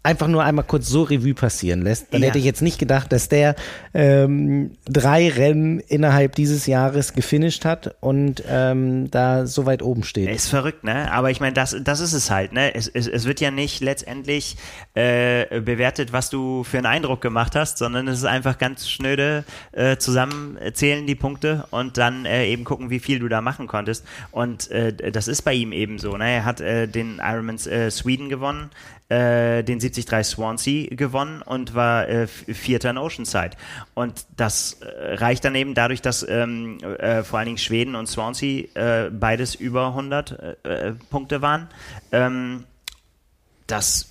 [0.09, 2.29] einfach nur einmal kurz so Revue passieren lässt, dann ja.
[2.29, 3.55] hätte ich jetzt nicht gedacht, dass der
[3.93, 10.31] ähm, drei Rennen innerhalb dieses Jahres gefinisht hat und ähm, da so weit oben steht.
[10.31, 11.13] Ist verrückt, ne?
[11.13, 12.75] Aber ich meine, das, das ist es halt, ne?
[12.75, 14.57] Es, es, es wird ja nicht letztendlich
[14.95, 19.45] äh, bewertet, was du für einen Eindruck gemacht hast, sondern es ist einfach ganz schnöde
[19.73, 24.07] äh, zusammenzählen die Punkte und dann äh, eben gucken, wie viel du da machen konntest.
[24.31, 26.31] Und äh, das ist bei ihm eben so, ne?
[26.31, 28.71] Er hat äh, den Ironman äh, Sweden gewonnen
[29.09, 33.57] äh, den 73 Swansea gewonnen und war äh, Vierter in Oceanside.
[33.95, 38.07] Und das äh, reicht dann eben dadurch, dass ähm, äh, vor allen Dingen Schweden und
[38.07, 41.69] Swansea äh, beides über 100 äh, Punkte waren.
[42.13, 42.65] Ähm,
[43.67, 44.08] das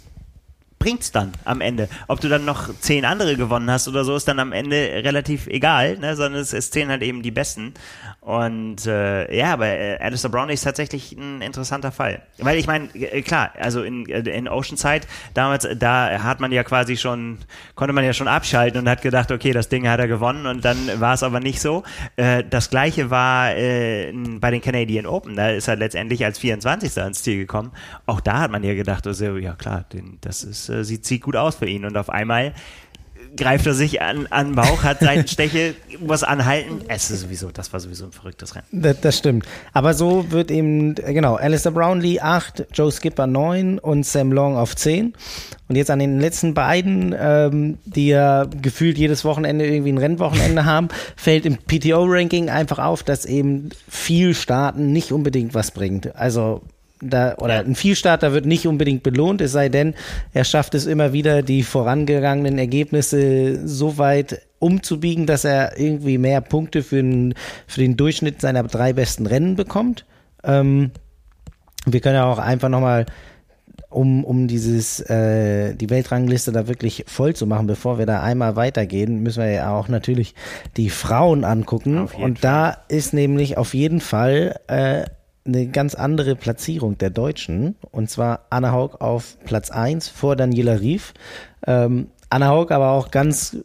[0.88, 1.90] bringt's dann am Ende.
[2.08, 5.46] Ob du dann noch zehn andere gewonnen hast oder so, ist dann am Ende relativ
[5.48, 6.16] egal, ne?
[6.16, 7.74] sondern es, es zählen halt eben die Besten.
[8.22, 12.22] Und äh, ja, aber äh, Alistair Brown ist tatsächlich ein interessanter Fall.
[12.40, 16.64] Weil ich meine, äh, klar, also in, äh, in Oceanside, damals, da hat man ja
[16.64, 17.38] quasi schon,
[17.76, 20.64] konnte man ja schon abschalten und hat gedacht, okay, das Ding hat er gewonnen und
[20.64, 21.84] dann war es aber nicht so.
[22.16, 26.98] Äh, das gleiche war äh, bei den Canadian Open, da ist er letztendlich als 24.
[27.02, 27.72] ans Ziel gekommen.
[28.06, 31.22] Auch da hat man ja gedacht, also, ja klar, den, das ist, äh, sieht, sieht
[31.22, 31.86] gut aus für ihn.
[31.86, 32.54] Und auf einmal
[33.36, 36.82] greift er sich an, an den Bauch, hat Seitensteche, muss anhalten.
[36.88, 38.66] Es ist sowieso, das war sowieso ein verrücktes Rennen.
[38.72, 39.46] Das, das stimmt.
[39.74, 44.76] Aber so wird eben, genau, Alistair Brownlee 8, Joe Skipper 9 und Sam Long auf
[44.76, 45.14] 10.
[45.68, 50.66] Und jetzt an den letzten beiden, ähm, die ja gefühlt jedes Wochenende irgendwie ein Rennwochenende
[50.66, 56.16] haben, fällt im PTO-Ranking einfach auf, dass eben viel Starten nicht unbedingt was bringt.
[56.16, 56.62] Also
[57.02, 57.62] da, oder ja.
[57.62, 59.94] ein Vielstarter wird nicht unbedingt belohnt, es sei denn,
[60.34, 66.42] er schafft es immer wieder, die vorangegangenen Ergebnisse so weit umzubiegen, dass er irgendwie mehr
[66.42, 67.36] Punkte für den,
[67.68, 70.06] für den Durchschnitt seiner drei besten Rennen bekommt.
[70.44, 70.92] Ähm,
[71.86, 73.06] wir können ja auch einfach nochmal,
[73.90, 78.56] um, um dieses, äh, die Weltrangliste da wirklich voll zu machen, bevor wir da einmal
[78.56, 80.36] weitergehen, müssen wir ja auch natürlich
[80.76, 82.08] die Frauen angucken.
[82.08, 85.06] Und da ist nämlich auf jeden Fall äh,
[85.48, 87.76] eine ganz andere Platzierung der Deutschen.
[87.92, 91.14] Und zwar Anna Haug auf Platz 1 vor Daniela Rief.
[91.66, 93.58] Ähm, Anna Haug aber auch ganz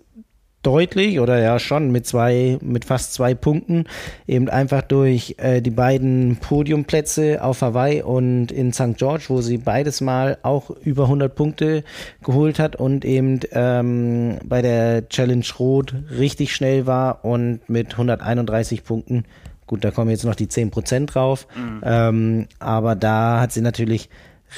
[0.62, 3.84] deutlich oder ja schon mit zwei, mit fast zwei Punkten,
[4.26, 8.96] eben einfach durch äh, die beiden Podiumplätze auf Hawaii und in St.
[8.96, 11.84] George, wo sie beides mal auch über 100 Punkte
[12.22, 18.84] geholt hat und eben ähm, bei der Challenge Rot richtig schnell war und mit 131
[18.84, 19.24] Punkten
[19.72, 21.46] Gut, da kommen jetzt noch die 10% drauf.
[21.56, 21.80] Mhm.
[21.82, 24.10] Ähm, aber da hat sie natürlich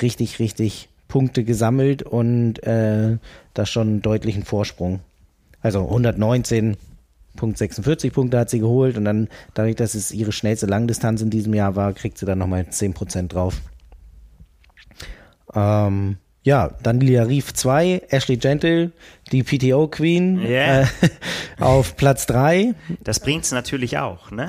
[0.03, 3.19] richtig, richtig Punkte gesammelt und äh,
[3.53, 4.99] da schon einen deutlichen Vorsprung.
[5.61, 11.31] Also 119,46 Punkte hat sie geholt und dann, dadurch, dass es ihre schnellste Langdistanz in
[11.31, 13.61] diesem Jahr war, kriegt sie dann nochmal 10% drauf.
[15.55, 18.91] Ähm, ja, dann Lia Rief 2, Ashley Gentle,
[19.31, 20.83] die PTO Queen yeah.
[20.83, 20.87] äh,
[21.61, 22.75] auf Platz 3.
[23.05, 24.49] Das bringt es natürlich auch, ne?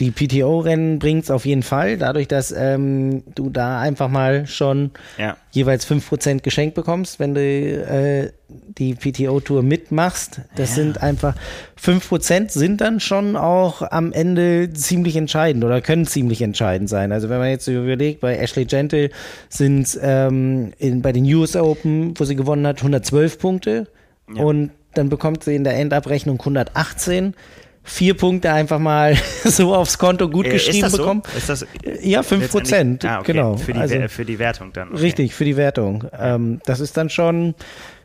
[0.00, 4.92] Die PTO-Rennen bringt es auf jeden Fall, dadurch, dass ähm, du da einfach mal schon
[5.18, 5.36] ja.
[5.50, 10.40] jeweils 5% geschenkt bekommst, wenn du äh, die PTO-Tour mitmachst.
[10.54, 10.82] Das ja.
[10.82, 11.34] sind einfach
[11.82, 17.10] 5% sind dann schon auch am Ende ziemlich entscheidend oder können ziemlich entscheidend sein.
[17.10, 19.10] Also wenn man jetzt überlegt, bei Ashley Gentle
[19.48, 23.88] sind ähm, in, bei den US Open, wo sie gewonnen hat, 112 Punkte
[24.32, 24.42] ja.
[24.44, 27.34] und dann bekommt sie in der Endabrechnung 118
[27.88, 30.98] vier Punkte einfach mal so aufs Konto gut äh, geschrieben so?
[30.98, 31.22] bekommen.
[31.36, 31.66] Ist das
[32.00, 33.32] ja, fünf Prozent, ah, okay.
[33.32, 33.56] genau.
[33.56, 34.88] Für die, also, für die Wertung dann.
[34.88, 35.00] Okay.
[35.00, 36.04] Richtig, für die Wertung.
[36.18, 37.54] Ähm, das ist dann schon,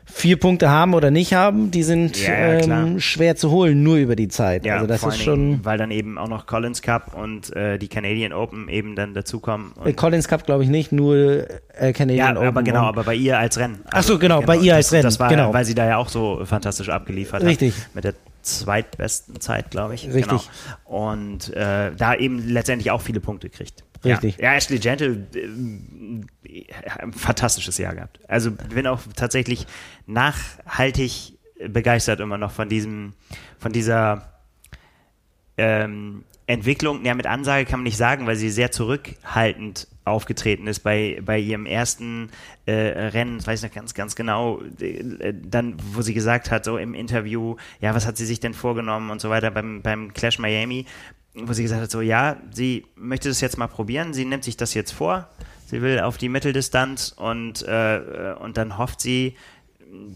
[0.06, 4.16] vier Punkte haben oder nicht haben, die sind Ja, ähm, schwer zu holen, nur über
[4.16, 4.64] die Zeit.
[4.64, 5.34] Ja, also das ist schon.
[5.34, 9.14] Dingen, weil dann eben auch noch Collins Cup und äh, die Canadian Open eben dann
[9.14, 9.72] dazukommen.
[9.84, 12.48] Äh, Collins Cup glaube ich nicht, nur äh, Canadian ja, Open.
[12.48, 13.80] aber genau, aber bei ihr als Rennen.
[13.90, 15.52] Ach so, genau, bei ihr als das, Rennen, Das war, genau.
[15.52, 17.74] weil sie da ja auch so fantastisch abgeliefert Richtig.
[17.74, 17.94] hat.
[17.94, 18.14] Mit der
[18.44, 20.06] zweitbesten Zeit, glaube ich.
[20.06, 20.24] Richtig.
[20.24, 20.42] Genau.
[20.84, 23.84] Und äh, da eben letztendlich auch viele Punkte kriegt.
[24.04, 24.36] Richtig.
[24.36, 26.64] Ja, ja Ashley Gentle, äh,
[26.98, 28.20] ein fantastisches Jahr gehabt.
[28.28, 29.66] Also bin auch tatsächlich
[30.06, 31.34] nachhaltig
[31.68, 33.14] begeistert immer noch von diesem,
[33.58, 34.34] von dieser
[35.56, 40.80] ähm, Entwicklung, ja, mit Ansage kann man nicht sagen, weil sie sehr zurückhaltend aufgetreten ist
[40.80, 42.28] bei, bei ihrem ersten
[42.66, 46.66] äh, Rennen, das weiß ich noch ganz, ganz genau, äh, dann, wo sie gesagt hat,
[46.66, 50.12] so im Interview, ja, was hat sie sich denn vorgenommen und so weiter beim, beim
[50.12, 50.84] Clash Miami,
[51.34, 54.58] wo sie gesagt hat, so, ja, sie möchte das jetzt mal probieren, sie nimmt sich
[54.58, 55.28] das jetzt vor,
[55.66, 59.36] sie will auf die Mitteldistanz und, äh, und dann hofft sie,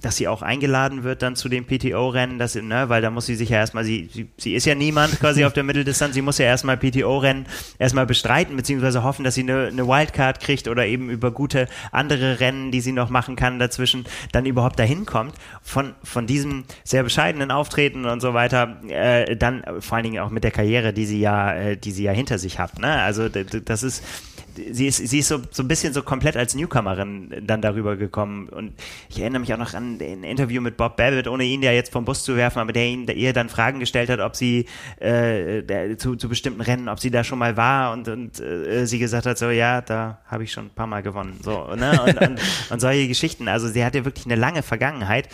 [0.00, 3.34] dass sie auch eingeladen wird dann zu dem PTO-Rennen, dass ne, weil da muss sie
[3.34, 6.38] sich ja erstmal, sie, sie, sie ist ja niemand quasi auf der Mitteldistanz, sie muss
[6.38, 7.46] ja erstmal PTO-Rennen
[7.78, 12.40] erstmal bestreiten, beziehungsweise hoffen, dass sie eine, eine Wildcard kriegt oder eben über gute andere
[12.40, 15.34] Rennen, die sie noch machen kann dazwischen, dann überhaupt dahin kommt.
[15.62, 20.30] Von, von diesem sehr bescheidenen Auftreten und so weiter, äh, dann vor allen Dingen auch
[20.30, 23.28] mit der Karriere, die sie ja, äh, die sie ja hinter sich hat, ne, also
[23.28, 24.04] das ist,
[24.72, 28.48] sie ist, sie ist so, so ein bisschen so komplett als Newcomerin dann darüber gekommen.
[28.48, 28.72] Und
[29.08, 31.92] ich erinnere mich auch noch an ein Interview mit Bob Babbitt, ohne ihn ja jetzt
[31.92, 34.66] vom Bus zu werfen, aber der ihn, der ihr dann Fragen gestellt hat, ob sie
[34.98, 38.86] äh, der, zu, zu bestimmten Rennen, ob sie da schon mal war und, und äh,
[38.86, 41.38] sie gesagt hat, so ja, da habe ich schon ein paar Mal gewonnen.
[41.42, 42.00] So, ne?
[42.02, 42.40] Und, und,
[42.70, 43.48] und solche Geschichten.
[43.48, 45.28] Also sie hat ja wirklich eine lange Vergangenheit.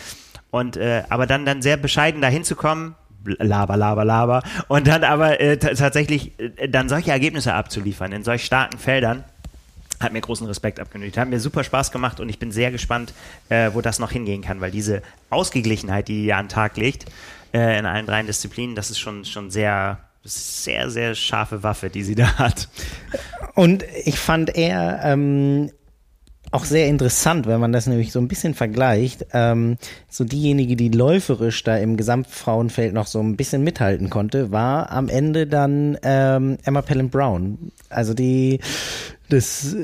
[0.51, 4.43] Und äh, aber dann, dann sehr bescheiden dahin zu kommen, laber, laber, laber.
[4.67, 9.23] Und dann aber äh, tatsächlich äh, dann solche Ergebnisse abzuliefern in solch starken Feldern,
[9.99, 11.17] hat mir großen Respekt abgenötigt.
[11.17, 13.13] Hat mir super Spaß gemacht und ich bin sehr gespannt,
[13.49, 17.05] äh, wo das noch hingehen kann, weil diese Ausgeglichenheit, die ihr an den Tag legt,
[17.53, 22.03] äh, in allen drei Disziplinen, das ist schon, schon sehr, sehr, sehr scharfe Waffe, die
[22.03, 22.67] sie da hat.
[23.53, 25.71] Und ich fand er ähm,
[26.55, 29.25] auch sehr interessant, wenn man das nämlich so ein bisschen vergleicht.
[29.33, 29.77] Ähm,
[30.09, 35.09] so diejenige, die läuferisch da im Gesamtfrauenfeld noch so ein bisschen mithalten konnte, war am
[35.09, 37.71] Ende dann ähm, Emma Pellin Brown.
[37.89, 38.59] Also die,
[39.29, 39.75] das,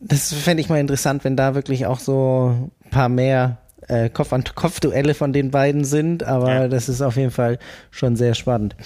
[0.00, 4.32] das fände ich mal interessant, wenn da wirklich auch so ein paar mehr äh, Kopf
[4.32, 6.68] an Kopf Duelle von den beiden sind, aber Ja.
[6.68, 7.58] das ist auf jeden Fall
[7.90, 8.76] schon sehr spannend.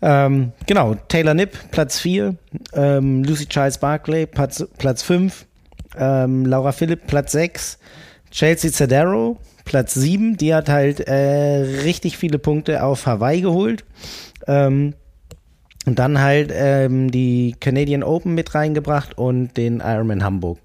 [0.00, 2.36] Ähm, genau, Taylor Nipp, Platz 4,
[2.74, 5.46] ähm, Lucy Charles Barclay, Platz, Platz 5,
[5.96, 7.78] ähm, Laura Philipp, Platz 6,
[8.30, 13.84] Chelsea Cedero, Platz 7, die hat halt äh, richtig viele Punkte auf Hawaii geholt.
[14.46, 14.94] Ähm,
[15.84, 20.58] und dann halt ähm, die Canadian Open mit reingebracht und den Ironman Hamburg.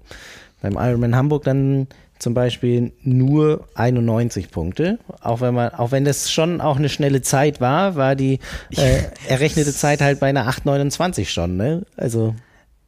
[0.62, 1.88] Beim Ironman Hamburg dann
[2.18, 4.98] zum Beispiel nur 91 Punkte.
[5.20, 8.40] Auch wenn man, auch wenn das schon auch eine schnelle Zeit war, war die
[8.76, 11.82] äh, errechnete Zeit halt bei einer 8,29 schon, ne?
[11.96, 12.34] Also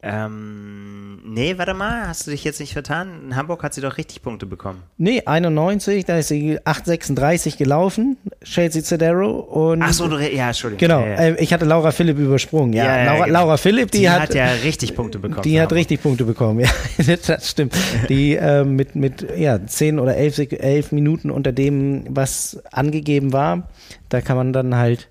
[0.02, 3.08] Ähm, nee, warte mal, hast du dich jetzt nicht vertan?
[3.26, 4.82] In Hamburg hat sie doch richtig Punkte bekommen.
[4.96, 10.78] Nee, 91, da ist sie 8,36 gelaufen, Chelsea Cedero und Ach so, du, ja, Entschuldigung.
[10.80, 11.16] genau, Ja, ja.
[11.36, 12.84] äh, ich hatte Laura Philipp übersprungen, ja.
[12.84, 13.38] Ja, Laura, genau.
[13.40, 15.42] Laura Philipp, die, die hat, hat ja richtig Punkte bekommen.
[15.42, 15.78] die hat Hamburg.
[15.78, 16.70] richtig Punkte bekommen, ja,
[17.26, 17.74] das stimmt.
[18.08, 23.32] Die äh, mit, mit ja, 10 oder 11, Sek- 11 Minuten unter dem, was angegeben
[23.32, 23.68] war,
[24.08, 25.08] da kann man dann halt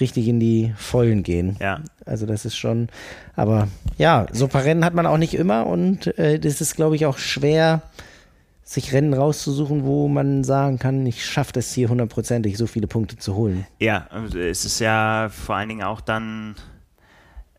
[0.00, 1.56] richtig in die Vollen gehen.
[1.60, 1.80] Ja.
[2.06, 2.88] Also das ist schon,
[3.36, 6.76] aber ja, so ein paar Rennen hat man auch nicht immer und äh, das ist,
[6.76, 7.82] glaube ich, auch schwer,
[8.64, 13.16] sich Rennen rauszusuchen, wo man sagen kann, ich schaffe das hier hundertprozentig, so viele Punkte
[13.16, 13.66] zu holen.
[13.78, 16.54] Ja, und es ist ja vor allen Dingen auch dann,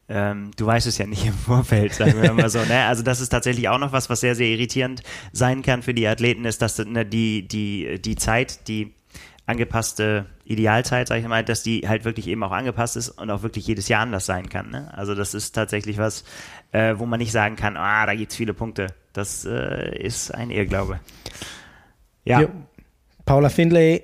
[0.09, 2.59] ähm, du weißt es ja nicht im Vorfeld, sagen wir mal so.
[2.59, 2.85] Ne?
[2.85, 6.07] Also das ist tatsächlich auch noch was, was sehr, sehr irritierend sein kann für die
[6.07, 8.93] Athleten, ist, dass ne, die, die, die Zeit, die
[9.45, 13.43] angepasste Idealzeit, sag ich mal, dass die halt wirklich eben auch angepasst ist und auch
[13.43, 14.69] wirklich jedes Jahr anders sein kann.
[14.71, 14.91] Ne?
[14.95, 16.23] Also das ist tatsächlich was,
[16.71, 18.87] äh, wo man nicht sagen kann, ah, da gibt's viele Punkte.
[19.11, 20.99] Das äh, ist ein Irrglaube.
[22.23, 22.49] Ja, Jo.
[23.25, 24.03] Paula Findlay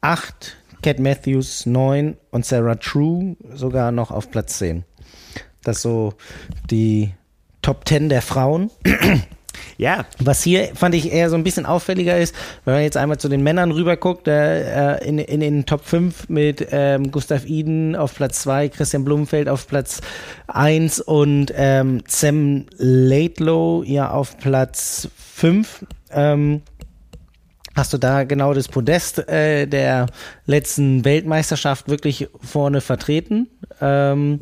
[0.00, 4.84] 8, Cat Matthews 9 und Sarah True sogar noch auf Platz 10.
[5.62, 6.14] Das so
[6.70, 7.12] die
[7.60, 8.70] Top 10 der Frauen.
[9.78, 12.34] Ja, Was hier fand ich eher so ein bisschen auffälliger ist,
[12.64, 16.66] wenn man jetzt einmal zu den Männern rüberguckt, äh, in, in den Top 5 mit
[16.70, 20.00] ähm, Gustav Iden auf Platz 2, Christian Blumenfeld auf Platz
[20.46, 25.84] 1 und ähm, Sam Laidlow ja auf Platz 5.
[26.10, 26.62] Ähm,
[27.74, 30.06] hast du da genau das Podest äh, der
[30.46, 33.48] letzten Weltmeisterschaft wirklich vorne vertreten.
[33.80, 34.40] Ähm,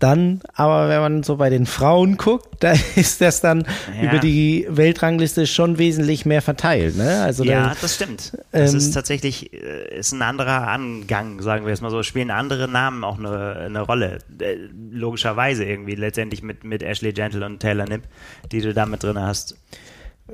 [0.00, 3.64] Dann, aber wenn man so bei den Frauen guckt, da ist das dann
[4.02, 4.08] Ja.
[4.10, 6.96] über die Weltrangliste schon wesentlich mehr verteilt.
[6.96, 7.22] Ne?
[7.22, 8.32] Also Ja, da, das stimmt.
[8.50, 12.02] Das ähm, ist tatsächlich äh, ist ein anderer Angang, sagen wir es mal so.
[12.02, 14.18] Spielen andere Namen auch eine, eine Rolle.
[14.40, 14.56] Äh,
[14.90, 18.02] logischerweise irgendwie letztendlich mit, mit Ashley Gentle und Taylor Nipp,
[18.50, 19.54] die du da mit drin hast.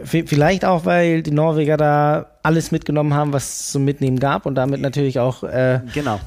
[0.04, 4.54] vielleicht auch, weil die Norweger da alles mitgenommen haben, was es zum Mitnehmen gab und
[4.54, 6.20] damit natürlich auch äh, Genau.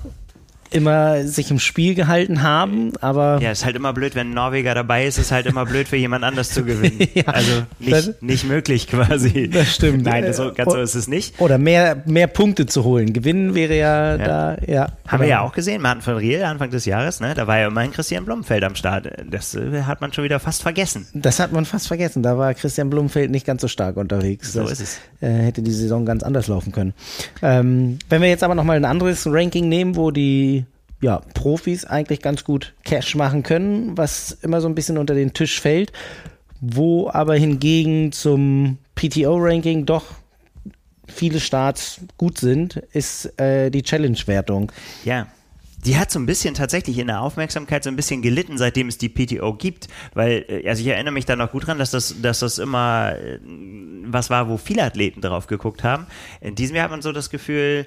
[0.71, 2.93] Immer sich im Spiel gehalten haben.
[3.01, 5.88] Aber Ja, ist halt immer blöd, wenn ein Norweger dabei ist, ist halt immer blöd
[5.88, 6.99] für jemand anders zu gewinnen.
[7.15, 9.49] Ja, also nicht, nicht möglich quasi.
[9.49, 10.03] Das stimmt.
[10.03, 11.39] Nein, so, ganz so Äh, ist es nicht.
[11.41, 13.13] oder mehr, mehr Punkte zu holen.
[13.13, 14.89] Gewinnen wäre ja, da, ja.
[15.08, 17.34] Haben wir ja auch gesehen, Martin von Riel Anfang des Jahres, ne?
[17.34, 19.10] Da war ja immerhin Christian Blumfeld am Start.
[19.29, 21.08] Das äh, hat man schon wieder fast vergessen.
[21.13, 22.21] Das hat man fast vergessen.
[22.23, 24.53] Da war Christian Blumfeld nicht ganz so stark unterwegs.
[24.53, 24.99] So das, ist es.
[25.21, 26.93] Äh, hätte die Saison ganz anders laufen können.
[27.41, 30.58] Ähm, wenn wir jetzt aber nochmal ein anderes Ranking nehmen, wo die
[31.01, 35.33] ja, Profis eigentlich ganz gut Cash machen können, was immer so ein bisschen unter den
[35.33, 35.93] Tisch fällt,
[36.59, 40.05] wo aber hingegen zum PTO-Ranking doch
[41.07, 44.71] viele Starts gut sind, ist äh, die Challenge-Wertung.
[45.05, 45.27] Ja.
[45.85, 48.97] Die hat so ein bisschen tatsächlich in der Aufmerksamkeit so ein bisschen gelitten, seitdem es
[48.97, 49.88] die PTO gibt.
[50.13, 53.13] Weil, äh, also ich erinnere mich da noch gut dran, dass das, dass das immer
[53.15, 53.39] äh,
[54.03, 56.05] was war, wo viele Athleten drauf geguckt haben.
[56.41, 57.85] In diesem Jahr hat man so das Gefühl,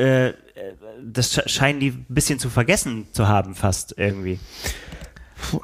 [0.00, 0.32] äh,
[1.12, 4.38] das sch- scheinen die ein bisschen zu vergessen zu haben, fast irgendwie.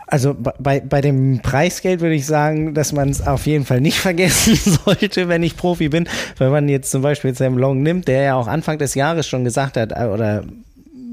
[0.06, 3.98] Also bei, bei dem Preisgeld würde ich sagen, dass man es auf jeden Fall nicht
[4.08, 6.08] vergessen sollte, wenn ich Profi bin.
[6.38, 9.44] Wenn man jetzt zum Beispiel Sam Long nimmt, der ja auch Anfang des Jahres schon
[9.44, 10.44] gesagt hat, äh, oder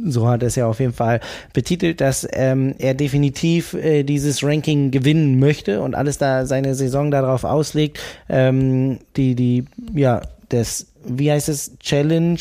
[0.05, 1.19] so hat es ja auf jeden Fall
[1.53, 7.12] betitelt, dass ähm, er definitiv äh, dieses Ranking gewinnen möchte und alles da seine Saison
[7.12, 12.38] darauf auslegt, ähm, die, die, ja, das, wie heißt es, Challenge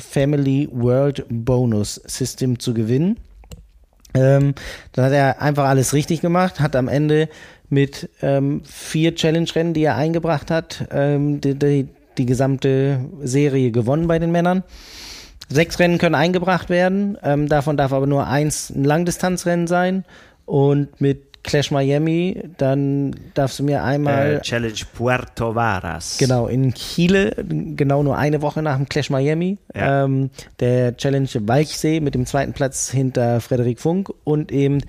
[0.00, 3.18] Family World Bonus System zu gewinnen.
[4.14, 4.54] Ähm,
[4.92, 7.28] dann hat er einfach alles richtig gemacht, hat am Ende
[7.68, 14.06] mit ähm, vier Challenge-Rennen, die er eingebracht hat, ähm, die, die, die gesamte Serie gewonnen
[14.08, 14.64] bei den Männern.
[15.50, 20.04] Sechs Rennen können eingebracht werden, ähm, davon darf aber nur eins ein Langdistanzrennen sein.
[20.44, 26.18] Und mit Clash Miami, dann darfst du mir einmal Äh, Challenge Puerto Varas.
[26.18, 27.34] Genau, in Chile,
[27.74, 29.56] genau nur eine Woche nach dem Clash Miami.
[29.74, 30.04] Ja.
[30.04, 30.30] Ähm,
[30.60, 34.82] der Challenge Walchsee mit dem zweiten Platz hinter Frederik Funk und eben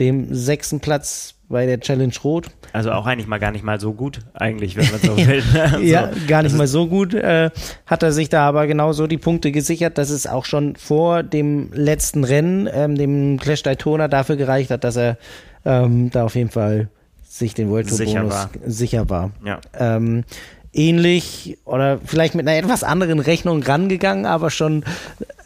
[0.00, 2.46] dem sechsten Platz bei der Challenge Rot.
[2.72, 5.42] Also auch eigentlich mal gar nicht mal so gut, eigentlich, wenn man so will.
[5.54, 7.14] Also, ja, gar nicht mal so gut.
[7.14, 7.50] Äh,
[7.86, 11.70] hat er sich da aber genauso die Punkte gesichert, dass es auch schon vor dem
[11.72, 15.18] letzten Rennen, ähm, dem Clash Daytona, dafür gereicht hat, dass er
[15.66, 16.88] ähm, da auf jeden Fall
[17.22, 18.50] sich den World Tour Sicher Bonus war.
[18.66, 19.30] sicher war.
[19.44, 19.60] Ja.
[19.78, 20.24] ähm,
[20.72, 24.84] ähnlich oder vielleicht mit einer etwas anderen Rechnung rangegangen, aber schon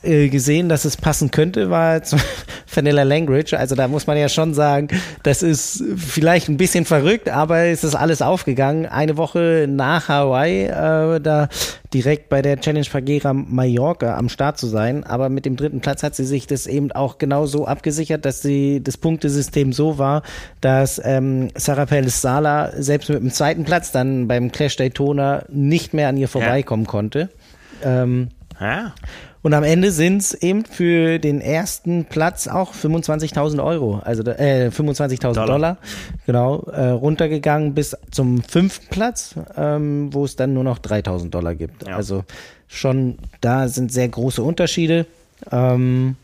[0.03, 2.17] äh, gesehen, dass es passen könnte, war jetzt
[2.75, 3.59] Vanilla Langridge.
[3.59, 4.89] Also da muss man ja schon sagen,
[5.23, 8.87] das ist vielleicht ein bisschen verrückt, aber es ist alles aufgegangen.
[8.87, 11.49] Eine Woche nach Hawaii, äh, da
[11.93, 15.05] direkt bei der Challenge Pagera Mallorca am Start zu sein.
[15.05, 18.43] Aber mit dem dritten Platz hat sie sich das eben auch genau so abgesichert, dass
[18.43, 20.23] sie das Punktesystem so war,
[20.61, 25.95] dass ähm, Sarah Perez Sala selbst mit dem zweiten Platz dann beim Clash Daytona nicht
[25.95, 27.29] mehr an ihr vorbeikommen konnte.
[27.83, 28.29] Ähm,
[28.61, 28.93] Ja.
[29.43, 34.71] Und am Ende sind es eben für den ersten Platz auch 25.000 Euro, also äh,
[34.73, 35.47] 25.000 Dollar.
[35.47, 35.79] Dollar.
[36.27, 41.55] genau, äh, runtergegangen bis zum fünften Platz, ähm, wo es dann nur noch 3.000 Dollar
[41.55, 41.87] gibt.
[41.87, 41.97] Ja.
[41.97, 42.25] Also
[42.69, 45.07] schon da sind sehr große Unterschiede.
[45.51, 46.17] Ähm,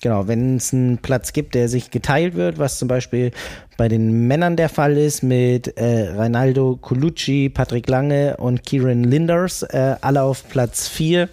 [0.00, 3.32] genau, wenn es einen Platz gibt, der sich geteilt wird, was zum Beispiel
[3.76, 9.62] bei den Männern der Fall ist mit äh, Reinaldo Colucci, Patrick Lange und Kieran Linders,
[9.62, 11.28] äh, alle auf Platz 4,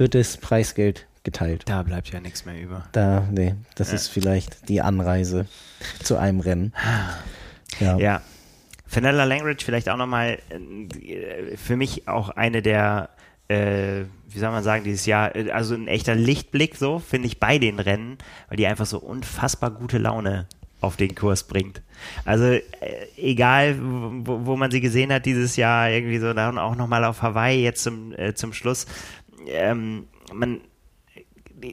[0.00, 1.64] wird das Preisgeld geteilt.
[1.66, 2.88] Da bleibt ja nichts mehr über.
[2.92, 5.46] Da, nee, das ist vielleicht die Anreise
[6.02, 6.72] zu einem Rennen.
[7.78, 7.98] Ja.
[7.98, 8.22] Ja.
[8.86, 13.10] Fenella Langridge vielleicht auch nochmal äh, für mich auch eine der,
[13.46, 17.38] äh, wie soll man sagen, dieses Jahr, äh, also ein echter Lichtblick so, finde ich,
[17.38, 20.48] bei den Rennen, weil die einfach so unfassbar gute Laune
[20.80, 21.82] auf den Kurs bringt.
[22.24, 22.62] Also äh,
[23.16, 27.22] egal, wo, wo man sie gesehen hat dieses Jahr, irgendwie so, dann auch nochmal auf
[27.22, 28.86] Hawaii jetzt zum, äh, zum Schluss,
[29.46, 30.60] ähm, man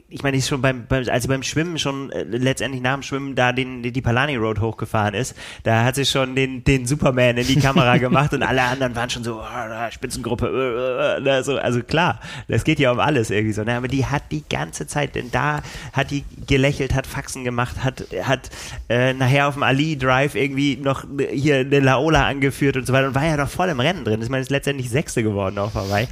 [0.08, 3.02] ich meine, ist schon beim, beim, als sie beim Schwimmen schon äh, letztendlich nach dem
[3.02, 7.36] Schwimmen da den, die Palani Road hochgefahren ist, da hat sie schon den, den Superman
[7.36, 11.42] in die Kamera gemacht und alle anderen waren schon so, oh, Spitzengruppe, äh, äh, äh,
[11.42, 13.76] so, also klar, das geht ja um alles irgendwie so, ne?
[13.76, 15.62] aber die hat die ganze Zeit, denn da
[15.92, 18.50] hat die gelächelt, hat Faxen gemacht, hat, hat
[18.88, 23.08] äh, nachher auf dem Ali Drive irgendwie noch hier eine Laola angeführt und so weiter
[23.08, 24.20] und war ja doch voll im Rennen drin.
[24.22, 26.08] Ich meine, ist letztendlich Sechste geworden auf Hawaii.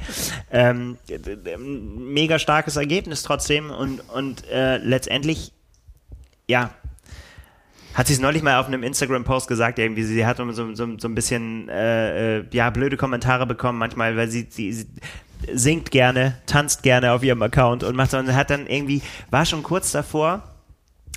[0.51, 0.97] Ähm,
[1.57, 5.53] mega starkes Ergebnis trotzdem und, und äh, letztendlich,
[6.49, 6.71] ja,
[7.93, 11.07] Hat sie es neulich mal auf einem Instagram-Post gesagt, irgendwie, sie hat so, so, so
[11.07, 14.87] ein bisschen, äh, äh, ja, blöde Kommentare bekommen manchmal, weil sie, sie, sie
[15.51, 19.01] singt gerne, tanzt gerne auf ihrem Account und macht so, und hat dann irgendwie,
[19.31, 20.43] war schon kurz davor,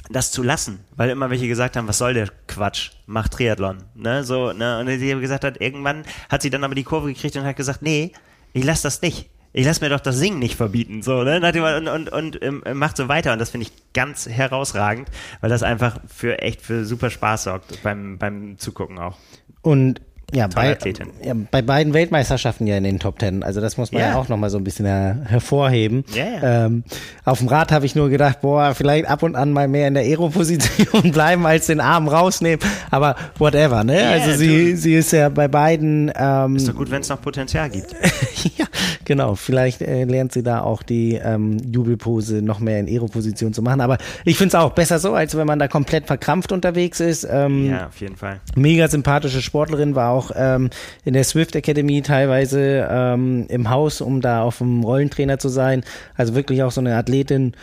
[0.09, 4.24] das zu lassen, weil immer welche gesagt haben, was soll der Quatsch, mach Triathlon, ne,
[4.24, 7.44] so, ne, und sie gesagt hat, irgendwann hat sie dann aber die Kurve gekriegt und
[7.44, 8.12] hat gesagt, nee,
[8.55, 9.28] ich lass das nicht.
[9.53, 12.62] Ich lass mir doch das Singen nicht verbieten, so, ne, und, und, und, und ähm,
[12.74, 15.09] macht so weiter und das finde ich ganz herausragend,
[15.40, 19.16] weil das einfach für echt für super Spaß sorgt beim, beim Zugucken auch.
[19.62, 20.01] Und
[20.32, 20.76] ja, bei,
[21.22, 23.42] ja, bei beiden Weltmeisterschaften ja in den Top Ten.
[23.42, 24.12] Also das muss man yeah.
[24.12, 26.04] ja auch nochmal so ein bisschen her hervorheben.
[26.14, 26.66] Yeah.
[26.66, 26.84] Ähm,
[27.24, 29.94] auf dem Rad habe ich nur gedacht, boah, vielleicht ab und an mal mehr in
[29.94, 32.60] der Aero-Position bleiben, als den Arm rausnehmen.
[32.90, 33.94] Aber whatever, ne?
[33.94, 36.12] Yeah, also sie, sie ist ja bei beiden.
[36.14, 37.94] Ähm, ist doch gut, wenn es noch Potenzial gibt.
[38.56, 38.66] ja,
[39.04, 39.34] genau.
[39.34, 43.80] Vielleicht äh, lernt sie da auch die ähm, Jubelpose noch mehr in Aero-Position zu machen.
[43.80, 47.26] Aber ich finde es auch besser so, als wenn man da komplett verkrampft unterwegs ist.
[47.30, 48.40] Ähm, ja, auf jeden Fall.
[48.54, 50.70] Mega sympathische Sportlerin war auch auch ähm,
[51.04, 55.82] in der Swift Academy teilweise ähm, im Haus, um da auf dem Rollentrainer zu sein.
[56.16, 57.54] Also wirklich auch so eine Athletin,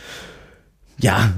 [1.00, 1.32] ja,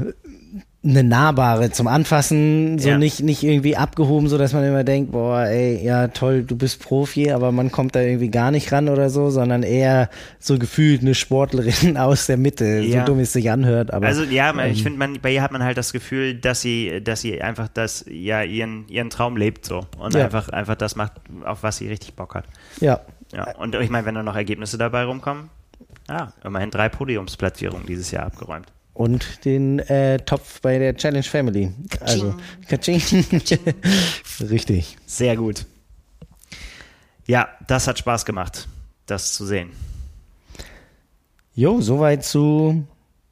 [0.81, 2.97] eine nahbare zum Anfassen, so ja.
[2.97, 6.81] nicht, nicht irgendwie abgehoben, so dass man immer denkt, boah, ey, ja toll, du bist
[6.81, 10.09] Profi, aber man kommt da irgendwie gar nicht ran oder so, sondern eher
[10.39, 13.01] so gefühlt eine Sportlerin aus der Mitte, ja.
[13.01, 13.91] so dumm es sich anhört.
[13.91, 16.61] Aber, also ja, ähm, ich finde, man, bei ihr hat man halt das Gefühl, dass
[16.61, 20.23] sie, dass sie einfach das, ja, ihren, ihren Traum lebt so und ja.
[20.23, 21.13] einfach, einfach das macht,
[21.43, 22.45] auf was sie richtig Bock hat.
[22.79, 23.01] Ja.
[23.33, 25.49] Ja, und ich meine, wenn da noch Ergebnisse dabei rumkommen,
[26.07, 31.71] ja, immerhin drei Podiumsplatzierungen dieses Jahr abgeräumt und den äh, Topf bei der Challenge Family.
[32.01, 32.35] Also,
[32.67, 33.01] Kaching.
[34.41, 34.97] Richtig.
[35.05, 35.65] Sehr gut.
[37.25, 38.67] Ja, das hat Spaß gemacht,
[39.05, 39.69] das zu sehen.
[41.53, 42.87] Jo, soweit zu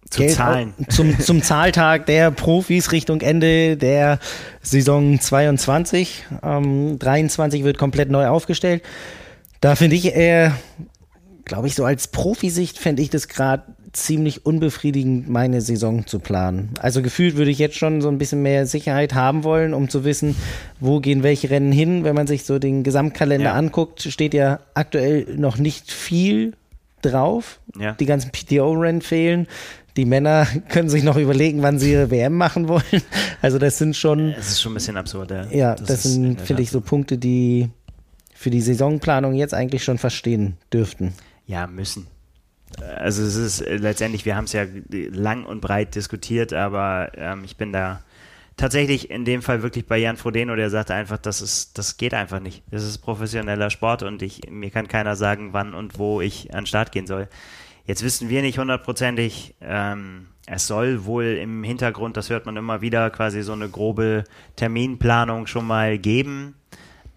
[0.09, 0.73] zu Geld, Zahlen.
[0.89, 4.19] Zum, zum Zahltag der Profis Richtung Ende der
[4.61, 6.25] Saison 22.
[6.43, 8.83] Ähm, 23 wird komplett neu aufgestellt.
[9.59, 10.57] Da finde ich eher,
[11.45, 16.69] glaube ich, so als Profisicht fände ich das gerade ziemlich unbefriedigend, meine Saison zu planen.
[16.79, 20.03] Also gefühlt würde ich jetzt schon so ein bisschen mehr Sicherheit haben wollen, um zu
[20.03, 20.35] wissen,
[20.79, 22.03] wo gehen welche Rennen hin.
[22.03, 23.53] Wenn man sich so den Gesamtkalender ja.
[23.53, 26.53] anguckt, steht ja aktuell noch nicht viel
[27.01, 27.59] drauf.
[27.79, 27.93] Ja.
[27.93, 29.47] Die ganzen PTO-Rennen fehlen.
[29.95, 32.83] Die Männer können sich noch überlegen, wann sie ihre WM machen wollen.
[33.39, 34.31] Also das sind schon.
[34.31, 35.45] Es ist schon ein bisschen absurd, ja.
[35.51, 37.69] Ja, das, das sind, finde ich, so Punkte, die
[38.33, 41.13] für die Saisonplanung jetzt eigentlich schon verstehen dürften.
[41.45, 42.07] Ja, müssen
[42.81, 47.43] also es ist äh, letztendlich, wir haben es ja lang und breit diskutiert, aber ähm,
[47.43, 48.01] ich bin da
[48.55, 52.13] tatsächlich in dem Fall wirklich bei Jan Frodeno, der sagte einfach, das ist, das geht
[52.13, 52.63] einfach nicht.
[52.71, 56.61] Das ist professioneller Sport und ich, mir kann keiner sagen, wann und wo ich an
[56.61, 57.27] den Start gehen soll.
[57.85, 62.81] Jetzt wissen wir nicht hundertprozentig, ähm, es soll wohl im Hintergrund, das hört man immer
[62.81, 64.23] wieder, quasi so eine grobe
[64.55, 66.55] Terminplanung schon mal geben,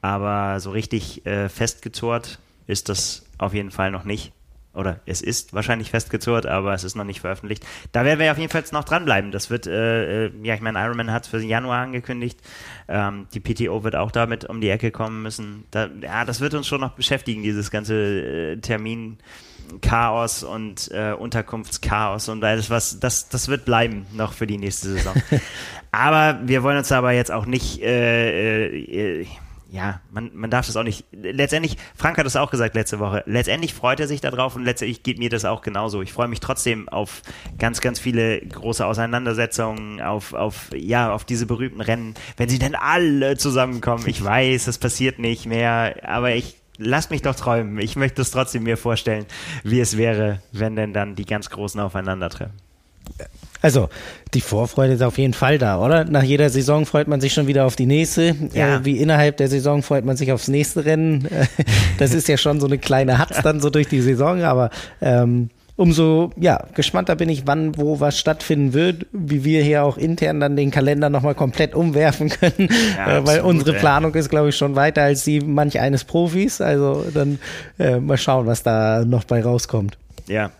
[0.01, 4.33] aber so richtig äh, festgezurrt ist das auf jeden Fall noch nicht
[4.81, 7.65] oder es ist wahrscheinlich festgezurrt, aber es ist noch nicht veröffentlicht.
[7.93, 9.31] Da werden wir auf jeden Fall noch dranbleiben.
[9.31, 12.41] Das wird, äh, äh ja, ich meine, Ironman hat es für Januar angekündigt.
[12.89, 15.65] Ähm, die PTO wird auch damit um die Ecke kommen müssen.
[15.71, 19.19] Da, ja, das wird uns schon noch beschäftigen, dieses ganze äh, Termin.
[19.83, 24.89] Chaos und äh, Unterkunftschaos und alles was, das, das wird bleiben noch für die nächste
[24.89, 25.15] Saison.
[25.93, 28.67] aber wir wollen uns aber jetzt auch nicht äh,
[29.21, 29.27] äh,
[29.71, 31.05] ja, man, man darf das auch nicht.
[31.13, 33.23] Letztendlich, Frank hat es auch gesagt letzte Woche.
[33.27, 36.03] Letztendlich freut er sich darauf und letztendlich geht mir das auch genauso.
[36.03, 37.23] Ich freue mich trotzdem auf
[37.59, 42.15] ganz, ganz viele große Auseinandersetzungen, auf, auf, ja, auf diese berühmten Rennen.
[42.37, 47.23] Wenn sie denn alle zusammenkommen, ich weiß, das passiert nicht mehr, aber ich lass mich
[47.23, 47.79] doch träumen.
[47.79, 49.27] Ich möchte es trotzdem mir vorstellen,
[49.63, 52.55] wie es wäre, wenn denn dann die ganz Großen aufeinandertreffen.
[53.63, 53.89] Also,
[54.35, 56.05] die Vorfreude ist auf jeden Fall da, oder?
[56.05, 58.35] Nach jeder Saison freut man sich schon wieder auf die nächste.
[58.53, 58.77] Ja.
[58.77, 61.29] Äh, wie innerhalb der Saison freut man sich aufs nächste Rennen.
[61.99, 65.51] das ist ja schon so eine kleine Hatz dann so durch die Saison, aber ähm,
[65.81, 70.39] umso ja, gespannter bin ich, wann, wo was stattfinden wird, wie wir hier auch intern
[70.39, 74.57] dann den Kalender nochmal komplett umwerfen können, ja, äh, weil unsere Planung ist, glaube ich,
[74.57, 76.61] schon weiter als die manch eines Profis.
[76.61, 77.39] Also dann
[77.79, 79.97] äh, mal schauen, was da noch bei rauskommt.
[80.29, 80.51] Ja,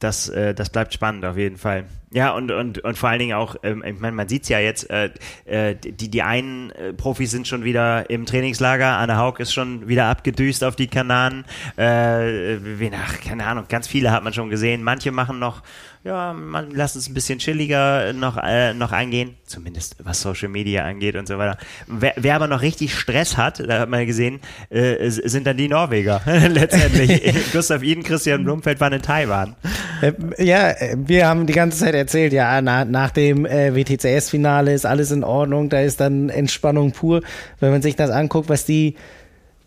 [0.00, 1.84] das, äh, das bleibt spannend auf jeden Fall.
[2.12, 4.90] Ja, und, und, und vor allen Dingen auch, ähm, ich meine, man sieht's ja jetzt,
[4.90, 5.10] äh,
[5.46, 9.88] äh, die, die einen äh, Profis sind schon wieder im Trainingslager, Anne Haug ist schon
[9.88, 11.46] wieder abgedüst auf die Kanaren,
[11.76, 15.62] äh, wie nach, keine Ahnung, ganz viele hat man schon gesehen, manche machen noch
[16.04, 20.84] ja, man lass es ein bisschen chilliger noch, äh, noch angehen, zumindest was Social Media
[20.84, 21.56] angeht und so weiter.
[21.86, 24.40] Wer, wer aber noch richtig Stress hat, da hat man gesehen,
[24.70, 27.32] äh, sind dann die Norweger letztendlich.
[27.52, 29.54] Gustav Iden, Christian Blumfeld waren in Taiwan.
[30.00, 34.84] Äh, ja, wir haben die ganze Zeit erzählt, ja, na, nach dem äh, WTCS-Finale ist
[34.84, 37.22] alles in Ordnung, da ist dann Entspannung pur.
[37.60, 38.96] Wenn man sich das anguckt, was die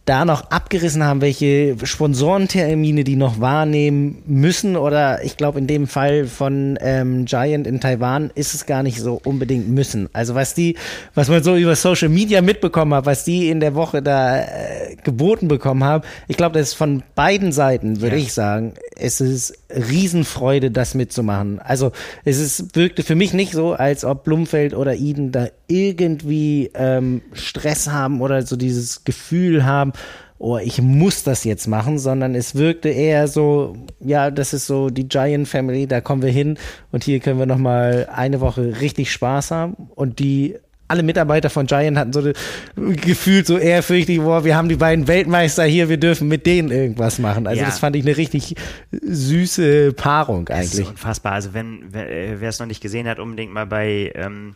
[0.05, 5.87] da noch abgerissen haben, welche Sponsorentermine die noch wahrnehmen müssen oder ich glaube in dem
[5.87, 10.07] Fall von ähm, Giant in Taiwan ist es gar nicht so unbedingt müssen.
[10.13, 10.75] Also was die,
[11.15, 14.95] was man so über Social Media mitbekommen hat, was die in der Woche da äh,
[15.03, 18.21] geboten bekommen haben, ich glaube, das ist von beiden Seiten, würde ja.
[18.21, 21.59] ich sagen, es ist Riesenfreude, das mitzumachen.
[21.59, 21.91] Also
[22.23, 27.21] es ist, wirkte für mich nicht so, als ob Blumfeld oder Eden da irgendwie ähm,
[27.33, 29.93] Stress haben oder so dieses Gefühl haben,
[30.37, 34.89] oh, ich muss das jetzt machen, sondern es wirkte eher so, ja, das ist so
[34.89, 36.57] die Giant Family, da kommen wir hin
[36.91, 40.55] und hier können wir nochmal eine Woche richtig Spaß haben und die
[40.87, 42.31] alle Mitarbeiter von Giant hatten so
[42.75, 47.17] gefühlt so ehrfürchtig, boah, wir haben die beiden Weltmeister hier, wir dürfen mit denen irgendwas
[47.17, 47.47] machen.
[47.47, 47.65] Also ja.
[47.65, 48.55] das fand ich eine richtig
[48.91, 50.71] süße Paarung eigentlich.
[50.71, 51.31] Das ist unfassbar.
[51.31, 54.55] Also wenn, wer es noch nicht gesehen hat, unbedingt mal bei ähm,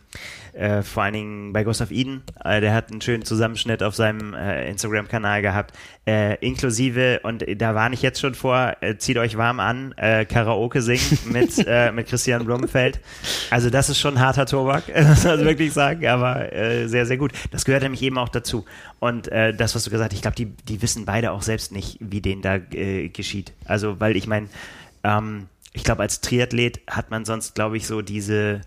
[0.52, 4.34] äh, vor allen Dingen bei Gustav Eden, äh, der hat einen schönen Zusammenschnitt auf seinem
[4.34, 5.76] äh, Instagram-Kanal gehabt,
[6.06, 10.24] äh, inklusive, und da warne ich jetzt schon vor, äh, zieht euch warm an, äh,
[10.24, 11.56] Karaoke singen mit,
[11.94, 13.00] mit Christian Blumenfeld.
[13.50, 16.48] Also das ist schon harter Tobak, muss man wirklich sagen, aber
[16.86, 17.32] sehr, sehr gut.
[17.50, 18.64] Das gehört nämlich eben auch dazu.
[18.98, 21.98] Und das, was du gesagt hast, ich glaube, die, die wissen beide auch selbst nicht,
[22.00, 23.52] wie denen da geschieht.
[23.64, 24.48] Also, weil ich meine,
[25.04, 28.60] ähm, ich glaube, als Triathlet hat man sonst, glaube ich, so diese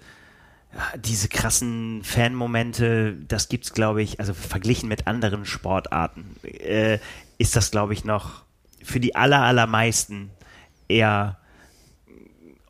[0.97, 6.99] diese krassen Fanmomente, das gibt's, glaube ich, also verglichen mit anderen Sportarten, äh,
[7.38, 8.43] ist das, glaube ich, noch
[8.82, 10.32] für die aller, allermeisten
[10.88, 11.39] eher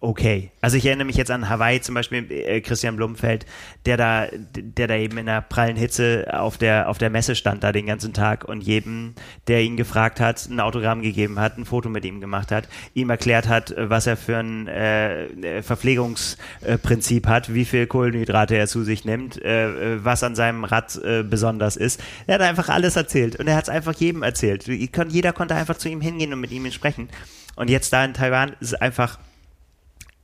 [0.03, 0.51] okay.
[0.59, 3.45] Also ich erinnere mich jetzt an Hawaii zum Beispiel, äh, Christian Blumfeld,
[3.85, 7.63] der da, der da eben in der prallen Hitze auf der, auf der Messe stand
[7.63, 9.15] da den ganzen Tag und jedem,
[9.47, 13.09] der ihn gefragt hat, ein Autogramm gegeben hat, ein Foto mit ihm gemacht hat, ihm
[13.09, 19.05] erklärt hat, was er für ein äh, Verpflegungsprinzip hat, wie viel Kohlenhydrate er zu sich
[19.05, 22.03] nimmt, äh, was an seinem Rad äh, besonders ist.
[22.27, 24.67] Er hat einfach alles erzählt und er hat es einfach jedem erzählt.
[24.67, 27.07] Jeder konnte einfach zu ihm hingehen und mit ihm sprechen.
[27.55, 29.19] Und jetzt da in Taiwan ist es einfach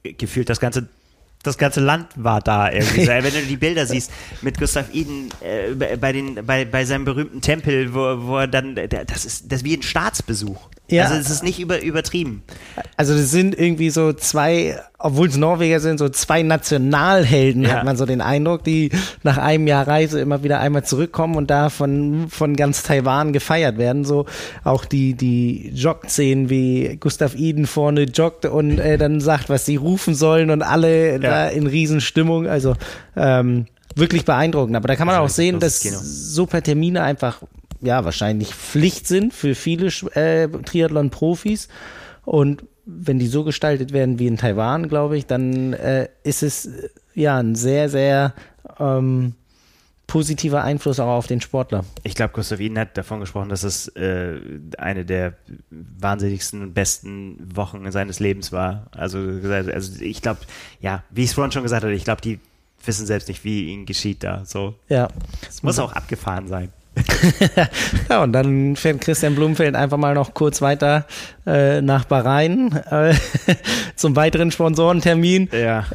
[0.03, 0.87] gefühlt das ganze
[1.43, 3.07] das ganze Land war da irgendwie.
[3.07, 7.39] Wenn du die Bilder siehst mit Gustav Eden äh, bei, den, bei, bei seinem berühmten
[7.39, 10.69] Tempel, wo, wo er dann, das ist, das ist wie ein Staatsbesuch.
[10.89, 11.05] Ja.
[11.05, 12.43] Also es ist nicht über, übertrieben.
[12.97, 17.69] Also das sind irgendwie so zwei, obwohl es Norweger sind, so zwei Nationalhelden, ja.
[17.69, 18.91] hat man so den Eindruck, die
[19.23, 23.77] nach einem Jahr Reise immer wieder einmal zurückkommen und da von, von ganz Taiwan gefeiert
[23.77, 24.03] werden.
[24.03, 24.25] So
[24.63, 29.75] auch die, die Jog-Szenen, wie Gustav Eden vorne joggt und äh, dann sagt, was sie
[29.75, 31.17] rufen sollen und alle ja.
[31.19, 32.47] da in Riesenstimmung.
[32.47, 32.75] Also
[33.15, 33.65] ähm,
[33.95, 34.75] wirklich beeindruckend.
[34.75, 37.41] Aber da kann man also, auch sehen, dass so per Termine einfach
[37.81, 41.67] ja wahrscheinlich Pflicht sind für viele äh, Triathlon-Profis.
[42.25, 46.65] Und wenn die so gestaltet werden wie in Taiwan, glaube ich, dann äh, ist es
[46.65, 48.33] äh, ja ein sehr, sehr
[48.79, 49.35] ähm,
[50.09, 51.85] positiver Einfluss auch auf den Sportler.
[52.03, 54.39] Ich glaube, Gustav Iden hat davon gesprochen, dass es äh,
[54.77, 55.35] eine der
[55.69, 58.87] wahnsinnigsten und besten Wochen seines Lebens war.
[58.91, 60.39] Also, also ich glaube,
[60.81, 62.39] ja, wie ich es vorhin schon gesagt hatte, ich glaube, die
[62.83, 64.45] wissen selbst nicht, wie ihnen geschieht da.
[64.45, 64.73] So.
[64.87, 65.09] Ja.
[65.47, 66.73] Es muss auch abgefahren sein.
[68.09, 71.05] ja, und dann fährt Christian Blumfeld einfach mal noch kurz weiter
[71.45, 73.13] äh, nach Bahrain äh,
[73.95, 75.49] zum weiteren Sponsorentermin.
[75.51, 75.85] Ja.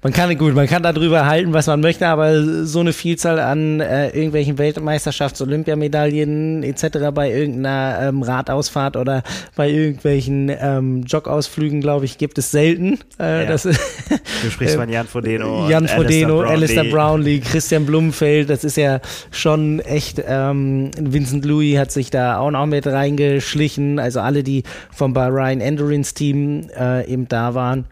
[0.00, 3.80] Man kann gut, man kann darüber halten, was man möchte, aber so eine Vielzahl an
[3.80, 7.10] äh, irgendwelchen Weltmeisterschafts-, Olympiamedaillen etc.
[7.12, 9.24] bei irgendeiner ähm, Radausfahrt oder
[9.56, 13.00] bei irgendwelchen ähm, Jogausflügen, glaube ich, gibt es selten.
[13.18, 13.46] Äh, ja.
[13.46, 13.62] das,
[14.42, 17.38] du sprichst von Jan Frodeno, Jan Frodeno, Alistair Brownlee.
[17.38, 18.50] Brownlee, Christian Blumenfeld.
[18.50, 19.00] Das ist ja
[19.32, 20.22] schon echt.
[20.24, 23.98] Ähm, Vincent Louis hat sich da auch noch mit reingeschlichen.
[23.98, 27.86] Also alle, die vom Bahrain Endurance Team äh, eben da waren.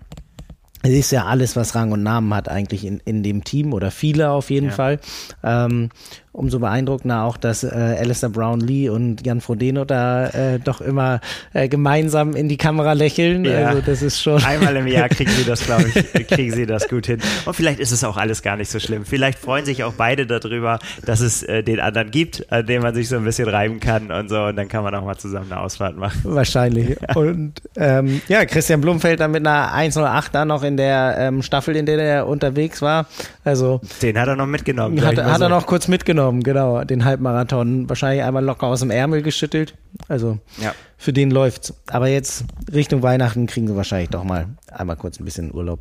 [0.86, 3.90] Es ist ja alles, was Rang und Namen hat, eigentlich in, in dem Team oder
[3.90, 4.72] viele auf jeden ja.
[4.72, 5.00] Fall.
[5.42, 5.90] Ähm,
[6.36, 11.20] umso beeindruckender auch, dass äh, Alistair Brown Lee und Jan Frodeno da äh, doch immer
[11.54, 13.44] äh, gemeinsam in die Kamera lächeln.
[13.44, 13.68] Ja.
[13.68, 14.42] Also das ist schon.
[14.44, 17.20] Einmal im Jahr kriegen sie das, glaube ich, kriegen sie das gut hin.
[17.46, 19.04] Und vielleicht ist es auch alles gar nicht so schlimm.
[19.04, 22.94] Vielleicht freuen sich auch beide darüber, dass es äh, den anderen gibt, an dem man
[22.94, 24.42] sich so ein bisschen reiben kann und so.
[24.44, 26.20] Und dann kann man auch mal zusammen eine Ausfahrt machen.
[26.24, 26.96] Wahrscheinlich.
[27.14, 31.76] Und ähm, ja, Christian Blumfeld dann mit einer 108 da noch in der ähm, Staffel,
[31.76, 33.06] in der er unterwegs war.
[33.42, 35.02] Also den hat er noch mitgenommen.
[35.02, 37.88] Hat, hat er noch kurz mitgenommen genommen, genau, den Halbmarathon.
[37.88, 39.76] Wahrscheinlich einmal locker aus dem Ärmel geschüttelt.
[40.08, 40.74] Also ja.
[40.96, 41.74] für den läuft's.
[41.86, 45.80] Aber jetzt Richtung Weihnachten kriegen sie wahrscheinlich doch mal einmal kurz ein bisschen Urlaub.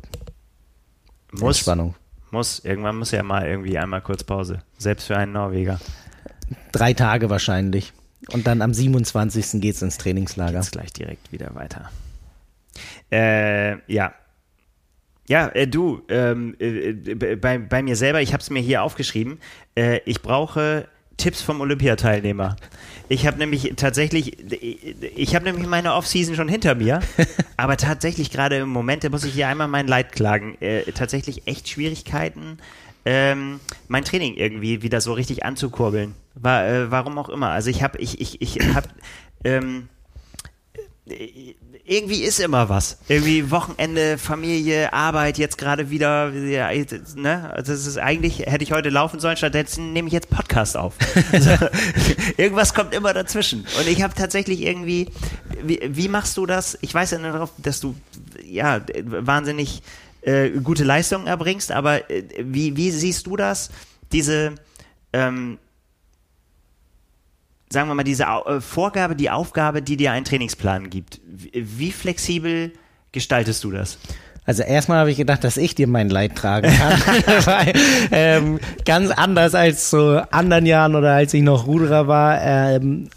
[1.32, 1.58] Muss.
[1.58, 1.94] Entspannung.
[2.30, 2.60] Muss.
[2.60, 4.60] Irgendwann muss ja mal irgendwie einmal kurz Pause.
[4.78, 5.80] Selbst für einen Norweger.
[6.72, 7.92] Drei Tage wahrscheinlich.
[8.32, 9.60] Und dann am 27.
[9.60, 10.58] geht's ins Trainingslager.
[10.58, 11.90] Geht's gleich direkt wieder weiter.
[13.10, 14.12] Äh, ja,
[15.28, 16.92] Ja, äh, du, ähm, äh,
[17.36, 19.38] bei, bei mir selber, ich habe es mir hier aufgeschrieben,
[19.74, 22.56] äh, ich brauche Tipps vom Olympiateilnehmer.
[23.08, 24.36] Ich habe nämlich tatsächlich,
[25.16, 27.00] ich habe nämlich meine Offseason schon hinter mir,
[27.56, 31.46] aber tatsächlich gerade im Moment, da muss ich hier einmal mein Leid klagen, äh, tatsächlich
[31.46, 32.58] echt Schwierigkeiten,
[33.04, 36.14] ähm, mein Training irgendwie wieder so richtig anzukurbeln.
[36.34, 37.50] War, äh, warum auch immer.
[37.50, 38.88] Also ich habe, ich, ich, ich habe,
[39.44, 39.88] ähm,
[41.84, 42.98] irgendwie ist immer was.
[43.08, 46.68] Irgendwie Wochenende, Familie, Arbeit, jetzt gerade wieder, ja,
[47.14, 47.50] ne?
[47.52, 50.94] Also das ist eigentlich, hätte ich heute laufen sollen, stattdessen nehme ich jetzt Podcast auf.
[51.30, 51.50] Also,
[52.36, 53.66] irgendwas kommt immer dazwischen.
[53.78, 55.08] Und ich habe tatsächlich irgendwie,
[55.62, 56.76] wie, wie, machst du das?
[56.80, 57.94] Ich weiß ja nur darauf, dass du,
[58.44, 59.82] ja, wahnsinnig
[60.22, 63.70] äh, gute Leistungen erbringst, aber äh, wie, wie siehst du das?
[64.10, 64.56] Diese,
[65.12, 65.58] ähm,
[67.68, 72.72] sagen wir mal, diese äh, Vorgabe, die Aufgabe, die dir ein Trainingsplan gibt, wie flexibel
[73.12, 73.98] gestaltest du das?
[74.44, 76.92] Also erstmal habe ich gedacht, dass ich dir mein Leid tragen kann.
[77.46, 77.72] Weil,
[78.12, 83.08] ähm, ganz anders als zu anderen Jahren oder als ich noch Ruderer war, ähm,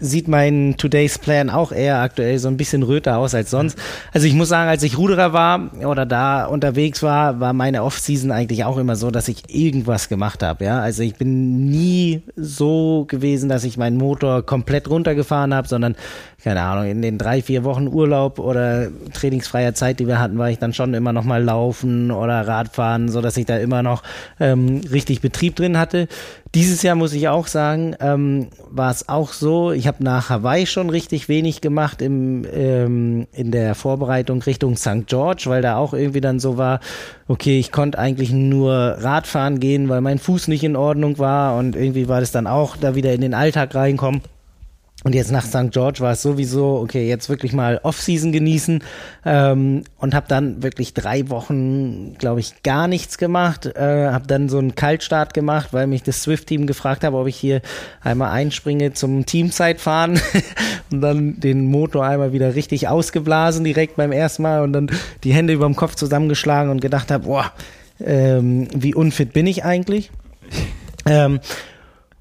[0.00, 3.78] sieht mein Today's Plan auch eher aktuell so ein bisschen röter aus als sonst.
[4.12, 8.30] Also ich muss sagen, als ich Ruderer war oder da unterwegs war, war meine Off-Season
[8.30, 10.64] eigentlich auch immer so, dass ich irgendwas gemacht habe.
[10.64, 15.96] Ja, also ich bin nie so gewesen, dass ich meinen Motor komplett runtergefahren habe, sondern
[16.42, 20.50] keine Ahnung, in den drei, vier Wochen Urlaub oder trainingsfreier Zeit, die wir hatten, war
[20.50, 24.02] ich dann schon immer noch mal laufen oder Radfahren, so dass ich da immer noch
[24.38, 26.08] ähm, richtig Betrieb drin hatte.
[26.54, 30.66] Dieses Jahr muss ich auch sagen, ähm, war es auch so, ich habe nach Hawaii
[30.66, 35.06] schon richtig wenig gemacht im, ähm, in der Vorbereitung Richtung St.
[35.06, 36.80] George, weil da auch irgendwie dann so war,
[37.28, 41.76] okay, ich konnte eigentlich nur Radfahren gehen, weil mein Fuß nicht in Ordnung war und
[41.76, 44.22] irgendwie war das dann auch da wieder in den Alltag reinkommen.
[45.02, 45.70] Und jetzt nach St.
[45.70, 48.84] George war es sowieso, okay, jetzt wirklich mal Off-Season genießen
[49.24, 53.64] ähm, und habe dann wirklich drei Wochen, glaube ich, gar nichts gemacht.
[53.64, 57.36] Äh, habe dann so einen Kaltstart gemacht, weil mich das Swift-Team gefragt habe, ob ich
[57.36, 57.62] hier
[58.02, 60.20] einmal einspringe zum Teamzeitfahren
[60.92, 64.90] und dann den Motor einmal wieder richtig ausgeblasen direkt beim ersten Mal und dann
[65.24, 67.52] die Hände über dem Kopf zusammengeschlagen und gedacht habe, boah,
[68.04, 70.10] ähm, wie unfit bin ich eigentlich?
[71.06, 71.40] Ähm,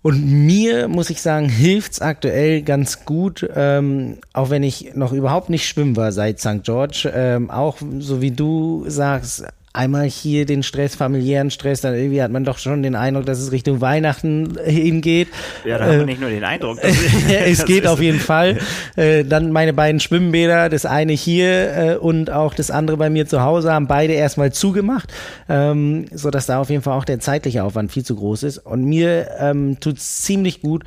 [0.01, 5.49] und mir, muss ich sagen, hilft's aktuell ganz gut, ähm, auch wenn ich noch überhaupt
[5.49, 6.63] nicht schwimmen war seit St.
[6.63, 7.11] George.
[7.13, 9.45] Ähm, auch so wie du sagst,
[9.79, 13.39] einmal hier den Stress, familiären Stress, dann irgendwie hat man doch schon den Eindruck, dass
[13.39, 15.29] es Richtung Weihnachten hingeht.
[15.63, 16.79] Ja, da äh, hat man nicht nur den Eindruck.
[17.29, 18.57] es geht auf jeden Fall.
[18.97, 23.25] Äh, dann meine beiden Schwimmbäder, das eine hier äh, und auch das andere bei mir
[23.25, 25.13] zu Hause, haben beide erstmal zugemacht,
[25.47, 28.57] ähm, so dass da auf jeden Fall auch der zeitliche Aufwand viel zu groß ist.
[28.57, 30.83] Und mir ähm, tut's ziemlich gut,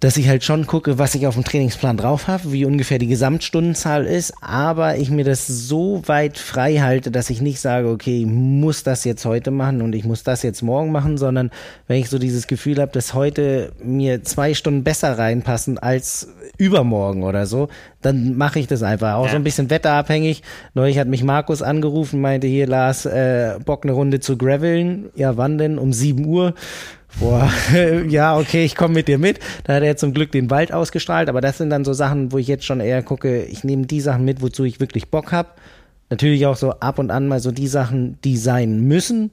[0.00, 3.06] dass ich halt schon gucke, was ich auf dem Trainingsplan drauf habe, wie ungefähr die
[3.06, 8.20] Gesamtstundenzahl ist, aber ich mir das so weit frei halte, dass ich nicht sage, okay,
[8.20, 11.50] ich muss das jetzt heute machen und ich muss das jetzt morgen machen, sondern
[11.86, 16.28] wenn ich so dieses Gefühl habe, dass heute mir zwei Stunden besser reinpassen als
[16.58, 17.68] übermorgen oder so,
[18.02, 19.14] dann mache ich das einfach.
[19.14, 19.30] Auch ja.
[19.30, 20.42] so ein bisschen wetterabhängig.
[20.74, 25.10] Neulich hat mich Markus angerufen, meinte hier, Lars, äh, Bock eine Runde zu gravelen.
[25.14, 25.78] Ja, wann denn?
[25.78, 26.54] Um sieben Uhr.
[27.20, 27.50] Boah,
[28.08, 29.38] ja, okay, ich komme mit dir mit.
[29.64, 32.38] Da hat er zum Glück den Wald ausgestrahlt, aber das sind dann so Sachen, wo
[32.38, 35.48] ich jetzt schon eher gucke, ich nehme die Sachen mit, wozu ich wirklich Bock habe.
[36.10, 39.30] Natürlich auch so ab und an mal so die Sachen, die sein müssen,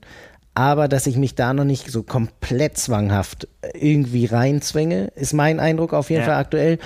[0.55, 5.93] aber dass ich mich da noch nicht so komplett zwanghaft irgendwie reinzwänge, ist mein Eindruck
[5.93, 6.27] auf jeden ja.
[6.27, 6.79] Fall aktuell.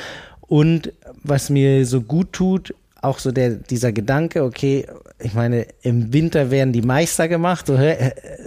[0.50, 0.92] Und
[1.24, 4.86] was mir so gut tut, auch so der, dieser Gedanke, okay,
[5.20, 7.78] ich meine, im Winter werden die Meister gemacht, so,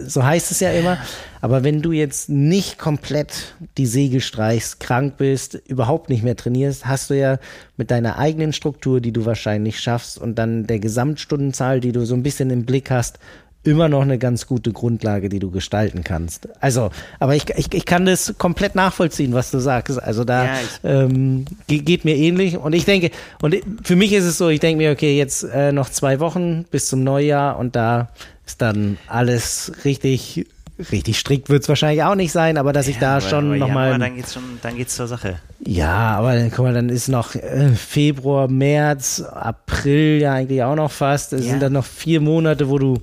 [0.04, 0.98] so heißt es ja immer.
[1.40, 6.86] Aber wenn du jetzt nicht komplett die Segel streichst, krank bist, überhaupt nicht mehr trainierst,
[6.86, 7.38] hast du ja
[7.76, 12.14] mit deiner eigenen Struktur, die du wahrscheinlich schaffst und dann der Gesamtstundenzahl, die du so
[12.14, 13.18] ein bisschen im Blick hast,
[13.64, 16.48] immer noch eine ganz gute Grundlage, die du gestalten kannst.
[16.60, 16.90] Also,
[17.20, 20.02] aber ich, ich, ich kann das komplett nachvollziehen, was du sagst.
[20.02, 20.52] Also da ja,
[20.84, 22.56] ähm, geht mir ähnlich.
[22.56, 23.10] Und ich denke,
[23.40, 26.64] und für mich ist es so, ich denke mir, okay, jetzt äh, noch zwei Wochen
[26.70, 28.08] bis zum Neujahr und da
[28.44, 30.46] ist dann alles richtig
[30.90, 33.58] richtig strikt wird es wahrscheinlich auch nicht sein, aber dass ja, ich da aber, schon
[33.58, 33.92] nochmal.
[33.92, 35.36] Ja, dann geht's schon, dann geht's zur Sache.
[35.64, 40.74] Ja, aber dann, guck mal, dann ist noch äh, Februar, März, April ja eigentlich auch
[40.74, 41.32] noch fast.
[41.34, 41.52] Es ja.
[41.52, 42.98] sind dann noch vier Monate, wo du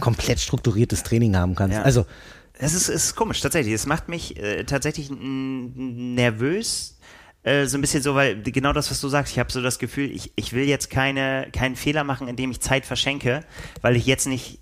[0.00, 1.76] komplett strukturiertes Training haben kannst.
[1.76, 1.82] Ja.
[1.82, 2.06] Also
[2.54, 3.74] es ist, ist komisch, tatsächlich.
[3.74, 6.98] Es macht mich äh, tatsächlich nervös,
[7.42, 9.78] äh, so ein bisschen so, weil genau das, was du sagst, ich habe so das
[9.78, 13.44] Gefühl, ich, ich will jetzt keine, keinen Fehler machen, indem ich Zeit verschenke,
[13.80, 14.60] weil ich jetzt nicht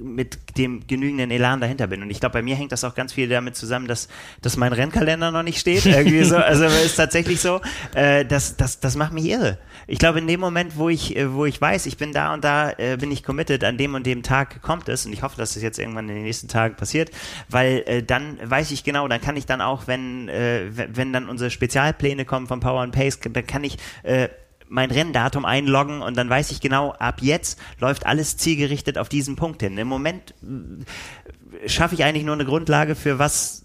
[0.00, 2.02] mit dem genügenden Elan dahinter bin.
[2.02, 4.08] Und ich glaube, bei mir hängt das auch ganz viel damit zusammen, dass,
[4.42, 5.86] dass mein Rennkalender noch nicht steht.
[5.86, 6.36] Irgendwie so.
[6.36, 7.60] Also ist tatsächlich so,
[7.94, 9.58] äh, das, das, das macht mich irre.
[9.86, 12.44] Ich glaube, in dem Moment, wo ich, äh, wo ich weiß, ich bin da und
[12.44, 15.06] da, äh, bin ich committed, an dem und dem Tag kommt es.
[15.06, 17.10] Und ich hoffe, dass es jetzt irgendwann in den nächsten Tagen passiert,
[17.48, 21.28] weil äh, dann weiß ich genau, dann kann ich dann auch, wenn, äh, wenn dann
[21.28, 24.28] unsere Spezialpläne kommen von Power and Pace, dann kann ich äh,
[24.68, 29.36] mein Renndatum einloggen und dann weiß ich genau, ab jetzt läuft alles zielgerichtet auf diesen
[29.36, 29.78] Punkt hin.
[29.78, 33.64] Im Moment äh, schaffe ich eigentlich nur eine Grundlage für was,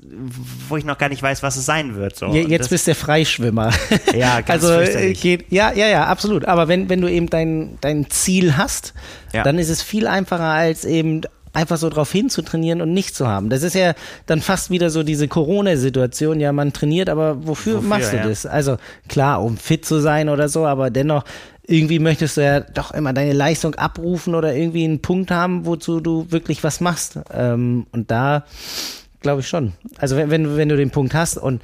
[0.70, 2.16] wo ich noch gar nicht weiß, was es sein wird.
[2.16, 2.34] So.
[2.34, 3.72] Jetzt bist du Freischwimmer.
[4.14, 6.46] Ja, ganz also äh, geht, ja, ja, ja, absolut.
[6.46, 8.94] Aber wenn, wenn du eben dein, dein Ziel hast,
[9.34, 9.44] ja.
[9.44, 11.22] dann ist es viel einfacher als eben
[11.54, 13.50] einfach so drauf hin zu trainieren und nicht zu haben.
[13.50, 13.94] Das ist ja
[14.26, 16.40] dann fast wieder so diese Corona-Situation.
[16.40, 18.28] Ja, man trainiert, aber wofür, wofür machst du ja.
[18.28, 18.46] das?
[18.46, 18.78] Also
[19.08, 21.24] klar, um fit zu sein oder so, aber dennoch
[21.66, 26.02] irgendwie möchtest du ja doch immer deine Leistung abrufen oder irgendwie einen Punkt haben, wozu
[26.02, 27.20] du wirklich was machst.
[27.32, 28.46] Ähm, und da
[29.22, 29.74] glaube ich schon.
[29.98, 31.62] Also wenn, wenn, wenn du den Punkt hast und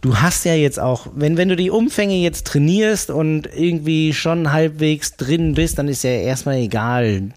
[0.00, 4.52] du hast ja jetzt auch, wenn, wenn du die Umfänge jetzt trainierst und irgendwie schon
[4.52, 7.30] halbwegs drin bist, dann ist ja erstmal egal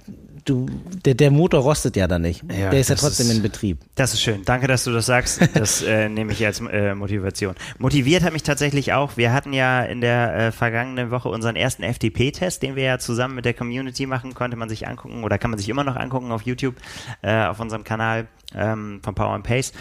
[0.50, 0.66] du,
[1.06, 2.44] der, der Motor rostet ja da nicht.
[2.52, 3.80] Ja, der ist ja trotzdem ist, in Betrieb.
[3.96, 4.44] Das ist schön.
[4.46, 5.42] Danke, dass du das sagst.
[5.54, 7.56] Das äh, nehme ich als äh, Motivation.
[7.78, 9.18] Motiviert hat mich tatsächlich auch.
[9.18, 13.36] Wir hatten ja in der äh, vergangenen Woche unseren ersten FTP-Test, den wir ja zusammen
[13.36, 16.32] mit der Community machen, konnte man sich angucken oder kann man sich immer noch angucken
[16.32, 16.76] auf YouTube,
[17.22, 19.74] äh, auf unserem Kanal ähm, von Power and Pace.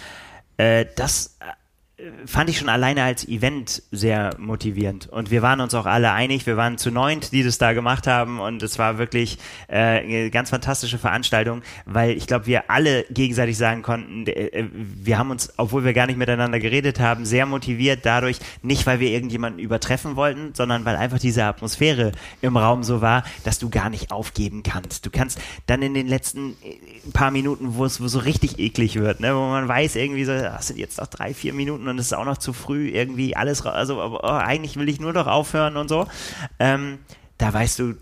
[0.58, 1.38] Äh, das
[2.26, 5.08] fand ich schon alleine als Event sehr motivierend.
[5.08, 8.06] Und wir waren uns auch alle einig, wir waren zu neunt, die das da gemacht
[8.06, 8.38] haben.
[8.38, 13.58] Und es war wirklich äh, eine ganz fantastische Veranstaltung, weil ich glaube, wir alle gegenseitig
[13.58, 18.00] sagen konnten, äh, wir haben uns, obwohl wir gar nicht miteinander geredet haben, sehr motiviert
[18.04, 23.00] dadurch, nicht weil wir irgendjemanden übertreffen wollten, sondern weil einfach diese Atmosphäre im Raum so
[23.00, 25.04] war, dass du gar nicht aufgeben kannst.
[25.04, 29.18] Du kannst dann in den letzten äh, paar Minuten, wo es so richtig eklig wird,
[29.18, 32.06] ne, wo man weiß irgendwie so, das sind jetzt noch drei, vier Minuten und es
[32.06, 35.76] ist auch noch zu früh, irgendwie alles, also oh, eigentlich will ich nur noch aufhören
[35.76, 36.06] und so.
[36.58, 36.98] Ähm,
[37.38, 37.94] da weißt du,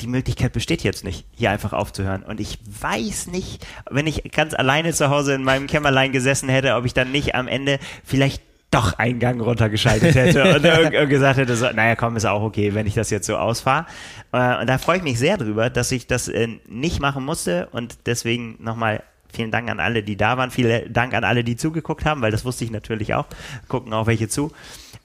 [0.00, 2.22] die Möglichkeit besteht jetzt nicht, hier einfach aufzuhören.
[2.22, 6.74] Und ich weiß nicht, wenn ich ganz alleine zu Hause in meinem Kämmerlein gesessen hätte,
[6.74, 10.62] ob ich dann nicht am Ende vielleicht doch einen Gang runtergeschaltet hätte und
[11.08, 13.86] gesagt hätte, so, naja, komm, ist auch okay, wenn ich das jetzt so ausfahre.
[14.32, 17.68] Äh, und da freue ich mich sehr drüber, dass ich das äh, nicht machen musste
[17.72, 19.02] und deswegen nochmal
[19.32, 20.50] Vielen Dank an alle, die da waren.
[20.50, 23.26] Vielen Dank an alle, die zugeguckt haben, weil das wusste ich natürlich auch.
[23.68, 24.52] Gucken auch welche zu.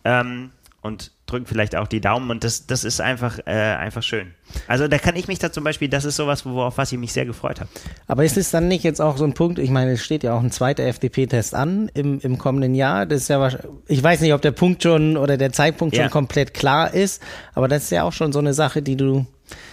[0.04, 0.52] Ähm,
[0.82, 4.34] und drücken vielleicht auch die Daumen und das, das ist einfach, äh, einfach schön.
[4.68, 7.14] Also da kann ich mich da zum Beispiel, das ist sowas, worauf was ich mich
[7.14, 7.70] sehr gefreut habe.
[8.08, 10.34] Aber ist es dann nicht jetzt auch so ein Punkt, ich meine, es steht ja
[10.34, 13.06] auch ein zweiter FDP-Test an im, im kommenden Jahr.
[13.06, 13.50] Das ist ja
[13.88, 16.04] ich weiß nicht, ob der Punkt schon oder der Zeitpunkt ja.
[16.04, 17.22] schon komplett klar ist,
[17.54, 19.26] aber das ist ja auch schon so eine Sache, die du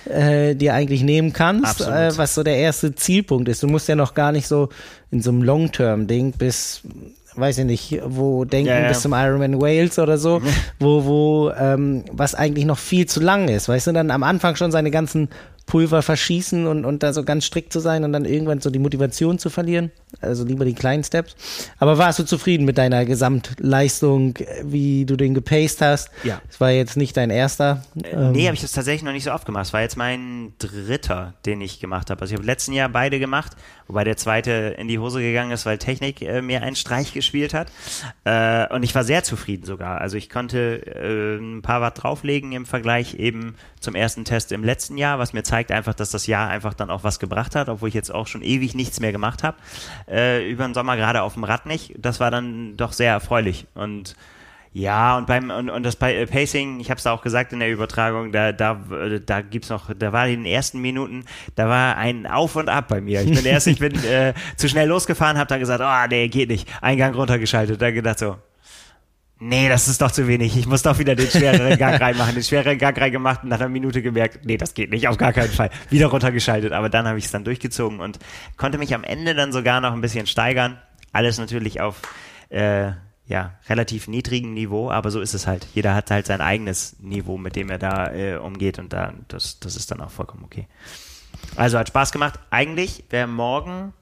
[0.07, 3.63] äh, dir eigentlich nehmen kannst, äh, was so der erste Zielpunkt ist.
[3.63, 4.69] Du musst ja noch gar nicht so
[5.11, 6.83] in so einem Long-Term-Ding bis
[7.39, 8.89] weiß ich nicht, wo denken ja, ja.
[8.89, 10.43] bis zum Ironman Wales oder so,
[10.78, 14.57] wo, wo, ähm, was eigentlich noch viel zu lang ist, weißt du, dann am Anfang
[14.57, 15.28] schon seine ganzen
[15.69, 18.79] Pulver verschießen und, und da so ganz strikt zu sein und dann irgendwann so die
[18.79, 19.93] Motivation zu verlieren.
[20.23, 21.37] Also lieber die kleinen Steps.
[21.79, 26.11] Aber warst du zufrieden mit deiner Gesamtleistung, wie du den gepaced hast?
[26.25, 26.41] Ja.
[26.49, 27.85] Es war jetzt nicht dein erster.
[28.03, 28.33] Äh, ähm.
[28.33, 29.66] Nee, habe ich das tatsächlich noch nicht so oft gemacht.
[29.66, 32.23] Es war jetzt mein dritter, den ich gemacht habe.
[32.23, 33.53] Also ich habe letzten Jahr beide gemacht,
[33.89, 37.53] wobei der zweite in die Hose gegangen ist, weil Technik äh, mir einen Streich gespielt
[37.53, 37.71] hat.
[38.25, 40.01] Äh, und ich war sehr zufrieden sogar.
[40.01, 44.64] Also ich konnte äh, ein paar Watt drauflegen im Vergleich eben zum ersten Test im
[44.64, 47.69] letzten Jahr, was mir zeigt einfach, dass das Jahr einfach dann auch was gebracht hat,
[47.69, 49.57] obwohl ich jetzt auch schon ewig nichts mehr gemacht habe.
[50.09, 51.95] Äh, über den Sommer gerade auf dem Rad nicht.
[51.99, 53.67] Das war dann doch sehr erfreulich.
[53.75, 54.15] Und
[54.73, 57.71] ja, und beim und, und das äh, Pacing, ich habe es auch gesagt in der
[57.71, 58.79] Übertragung, da da
[59.25, 62.89] da gibt's noch, da war in den ersten Minuten, da war ein Auf und Ab
[62.89, 63.23] bei mir.
[63.23, 66.51] Ich bin erst, ich bin äh, zu schnell losgefahren, habe dann gesagt, oh nee, geht
[66.51, 68.37] nicht, Eingang runtergeschaltet, dann gedacht so,
[69.41, 70.57] nee, das ist doch zu wenig.
[70.57, 72.34] Ich muss doch wieder den schwereren Gang reinmachen.
[72.34, 75.32] Den schwereren Gang reingemacht und nach einer Minute gemerkt, nee, das geht nicht, auf gar
[75.32, 75.70] keinen Fall.
[75.91, 76.72] Wieder runtergeschaltet.
[76.72, 78.18] Aber dann habe ich es dann durchgezogen und
[78.57, 80.78] konnte mich am Ende dann sogar noch ein bisschen steigern.
[81.12, 82.03] Alles natürlich auf
[82.51, 82.93] äh,
[83.26, 85.66] ja, relativ niedrigem Niveau, aber so ist es halt.
[85.74, 89.61] Jeder hat halt sein eigenes Niveau, mit dem er da äh, umgeht und da, das,
[89.61, 90.66] das ist dann auch vollkommen okay.
[91.55, 92.39] Also hat Spaß gemacht.
[92.51, 93.93] Eigentlich wäre morgen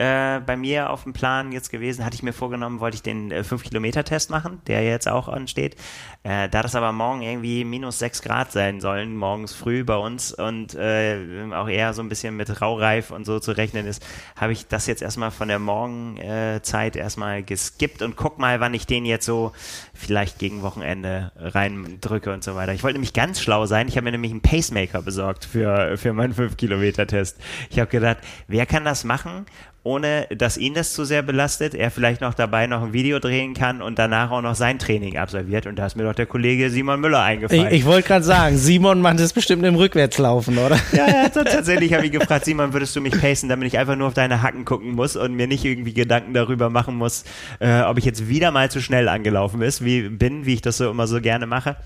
[0.00, 2.06] äh, bei mir auf dem Plan jetzt gewesen.
[2.06, 5.76] Hatte ich mir vorgenommen, wollte ich den äh, 5-Kilometer-Test machen, der jetzt auch ansteht.
[6.22, 10.32] Äh, da das aber morgen irgendwie minus 6 Grad sein sollen, morgens früh bei uns
[10.32, 11.18] und äh,
[11.52, 14.02] auch eher so ein bisschen mit Raureif und so zu rechnen ist,
[14.36, 18.86] habe ich das jetzt erstmal von der Morgenzeit erstmal geskippt und guck mal, wann ich
[18.86, 19.52] den jetzt so
[19.92, 22.72] vielleicht gegen Wochenende reindrücke und so weiter.
[22.72, 23.86] Ich wollte nämlich ganz schlau sein.
[23.88, 27.36] Ich habe mir nämlich einen Pacemaker besorgt für, für meinen 5-Kilometer-Test.
[27.68, 29.44] Ich habe gedacht, wer kann das machen?
[29.82, 33.54] Ohne dass ihn das zu sehr belastet, er vielleicht noch dabei noch ein Video drehen
[33.54, 35.66] kann und danach auch noch sein Training absolviert.
[35.66, 37.68] Und da ist mir doch der Kollege Simon Müller eingefallen.
[37.68, 40.78] Ich, ich wollte gerade sagen, Simon macht es bestimmt im Rückwärtslaufen, oder?
[40.92, 44.08] Ja, ja tatsächlich habe ich gefragt, Simon, würdest du mich pacen, damit ich einfach nur
[44.08, 47.24] auf deine Hacken gucken muss und mir nicht irgendwie Gedanken darüber machen muss,
[47.60, 50.76] äh, ob ich jetzt wieder mal zu schnell angelaufen ist, wie, bin, wie ich das
[50.78, 51.76] so immer so gerne mache.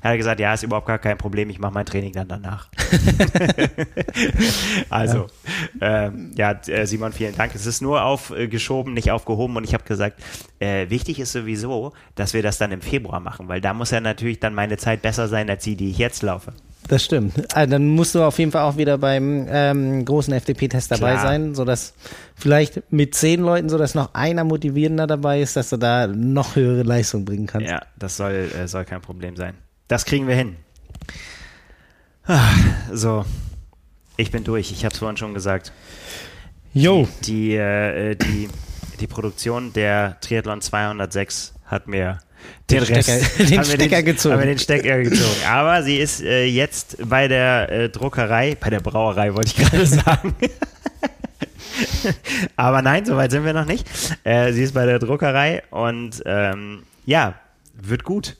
[0.00, 2.68] Er hat gesagt, ja, ist überhaupt gar kein Problem, ich mache mein Training dann danach.
[4.90, 5.26] also,
[5.80, 7.43] ja, ähm, ja äh, Simon, vielen Dank.
[7.44, 7.54] Dank.
[7.54, 9.56] Es ist nur aufgeschoben, nicht aufgehoben.
[9.56, 10.20] Und ich habe gesagt,
[10.58, 14.00] äh, wichtig ist sowieso, dass wir das dann im Februar machen, weil da muss ja
[14.00, 16.52] natürlich dann meine Zeit besser sein als die, die ich jetzt laufe.
[16.88, 17.54] Das stimmt.
[17.54, 21.22] Also dann musst du auf jeden Fall auch wieder beim ähm, großen FDP-Test dabei Klar.
[21.22, 21.94] sein, sodass
[22.34, 26.82] vielleicht mit zehn Leuten, sodass noch einer motivierender dabei ist, dass du da noch höhere
[26.82, 27.68] Leistung bringen kannst.
[27.68, 29.54] Ja, das soll, äh, soll kein Problem sein.
[29.88, 30.56] Das kriegen wir hin.
[32.26, 32.50] Ah,
[32.92, 33.24] so,
[34.16, 34.72] ich bin durch.
[34.72, 35.72] Ich habe es vorhin schon gesagt.
[36.74, 37.08] Jo.
[37.22, 38.48] Die, die, äh, die,
[39.00, 42.18] die Produktion der Triathlon 206 hat mir
[42.68, 44.34] den, den Rest, Stecker, den Stecker den, gezogen.
[44.34, 45.46] Haben den Stecker gezogen.
[45.48, 49.86] Aber sie ist äh, jetzt bei der äh, Druckerei, bei der Brauerei wollte ich gerade
[49.86, 50.34] sagen.
[52.56, 53.86] Aber nein, soweit sind wir noch nicht.
[54.24, 57.34] Äh, sie ist bei der Druckerei und ähm, ja,
[57.74, 58.36] wird gut.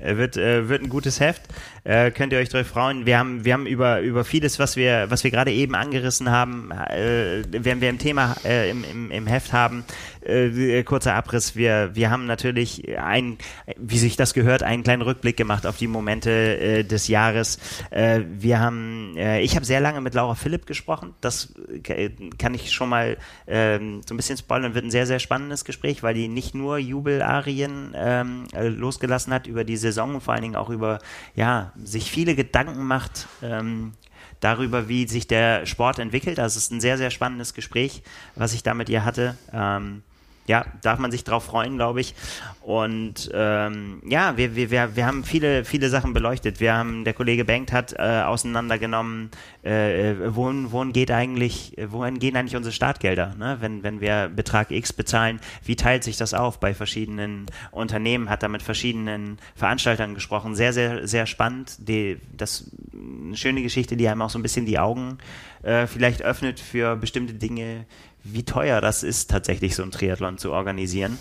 [0.00, 1.42] Wird, äh, wird ein gutes Heft
[1.84, 3.06] äh, könnt ihr euch drauf freuen.
[3.06, 6.70] Wir haben, wir haben über, über vieles, was wir, was wir gerade eben angerissen haben,
[6.70, 9.84] äh, werden wir im Thema äh, im, im, im Heft haben.
[10.22, 11.54] Äh, kurzer Abriss.
[11.54, 13.36] Wir, wir haben natürlich ein,
[13.76, 17.58] wie sich das gehört, einen kleinen Rückblick gemacht auf die Momente äh, des Jahres.
[17.90, 21.12] Äh, wir haben, äh, ich habe sehr lange mit Laura Philipp gesprochen.
[21.20, 21.52] Das
[21.86, 24.74] äh, kann ich schon mal äh, so ein bisschen spoilern.
[24.74, 29.46] Wird ein sehr, sehr spannendes Gespräch, weil die nicht nur Jubelarien ähm, äh, losgelassen hat
[29.46, 31.00] über die Saison, vor allen Dingen auch über,
[31.34, 33.92] ja, sich viele Gedanken macht ähm,
[34.40, 36.38] darüber, wie sich der Sport entwickelt.
[36.38, 38.02] Also es ist ein sehr, sehr spannendes Gespräch,
[38.34, 39.36] was ich da mit ihr hatte.
[39.52, 40.02] Ähm,
[40.46, 42.14] ja, darf man sich drauf freuen, glaube ich.
[42.60, 46.60] Und ähm, ja, wir, wir, wir, wir haben viele, viele Sachen beleuchtet.
[46.60, 49.30] Wir haben, der Kollege Bengt hat äh, auseinandergenommen,
[49.62, 53.58] äh, wohin, wohin geht eigentlich, wohin gehen eigentlich unsere Startgelder, ne?
[53.60, 58.42] wenn, wenn wir Betrag X bezahlen, wie teilt sich das auf bei verschiedenen Unternehmen, hat
[58.42, 60.54] da mit verschiedenen Veranstaltern gesprochen.
[60.54, 61.76] Sehr, sehr, sehr spannend.
[61.78, 65.18] Die, das eine schöne Geschichte, die einem auch so ein bisschen die Augen
[65.62, 67.86] äh, vielleicht öffnet für bestimmte Dinge,
[68.24, 71.18] wie teuer das ist, tatsächlich so ein Triathlon zu organisieren.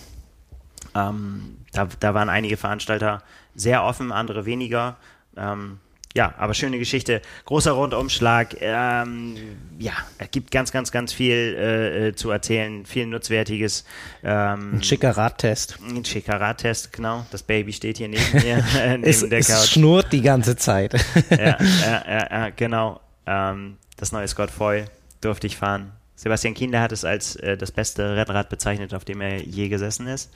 [0.95, 3.21] Ähm, da, da, waren einige Veranstalter
[3.55, 4.97] sehr offen, andere weniger.
[5.35, 5.79] Ähm,
[6.15, 7.23] ja, aber schöne Geschichte.
[7.45, 8.55] Großer Rundumschlag.
[8.59, 9.35] Ähm,
[9.79, 12.85] ja, es gibt ganz, ganz, ganz viel äh, äh, zu erzählen.
[12.85, 13.83] Viel Nutzwertiges.
[14.23, 15.79] Ähm, ein schicker Radtest.
[15.81, 17.25] Ein schicker Radtest, genau.
[17.31, 18.63] Das Baby steht hier neben mir.
[18.77, 19.49] äh, neben es, der Couch.
[19.49, 20.93] Es schnurrt die ganze Zeit.
[21.31, 23.01] ja, ja, genau.
[23.25, 24.85] Ähm, das neue Scott Foy
[25.19, 25.93] durfte ich fahren.
[26.23, 30.07] Sebastian Kinder hat es als äh, das beste Rennrad bezeichnet, auf dem er je gesessen
[30.07, 30.31] ist.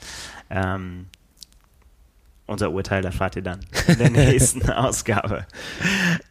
[0.50, 1.06] Ähm,
[2.46, 5.46] unser Urteil erfahrt ihr dann in der nächsten Ausgabe.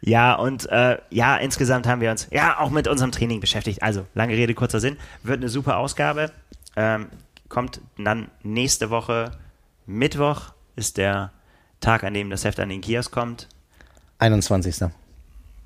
[0.02, 3.82] Ja, und äh, ja, insgesamt haben wir uns ja auch mit unserem Training beschäftigt.
[3.82, 4.98] Also, lange Rede, kurzer Sinn.
[5.24, 6.32] Wird eine super Ausgabe.
[6.76, 7.08] Ähm,
[7.50, 9.32] kommt dann nächste Woche,
[9.88, 11.32] Mittwoch ist der
[11.80, 13.48] Tag, an dem das Heft an den Kiosk kommt.
[14.20, 14.88] 21.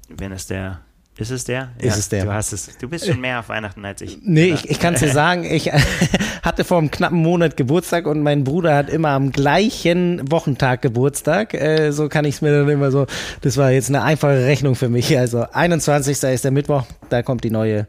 [0.07, 0.79] Wenn es der
[1.21, 1.69] ist es der?
[1.77, 2.25] Ist es der?
[2.25, 4.17] Du, hast es, du bist schon mehr auf Weihnachten als ich.
[4.23, 5.71] Nee, ich, ich kann es dir sagen, ich
[6.43, 11.53] hatte vor einem knappen Monat Geburtstag und mein Bruder hat immer am gleichen Wochentag Geburtstag.
[11.53, 13.07] Äh, so kann ich es mir dann immer so,
[13.41, 15.17] das war jetzt eine einfache Rechnung für mich.
[15.17, 16.23] Also 21.
[16.23, 17.87] ist der Mittwoch, da kommt die neue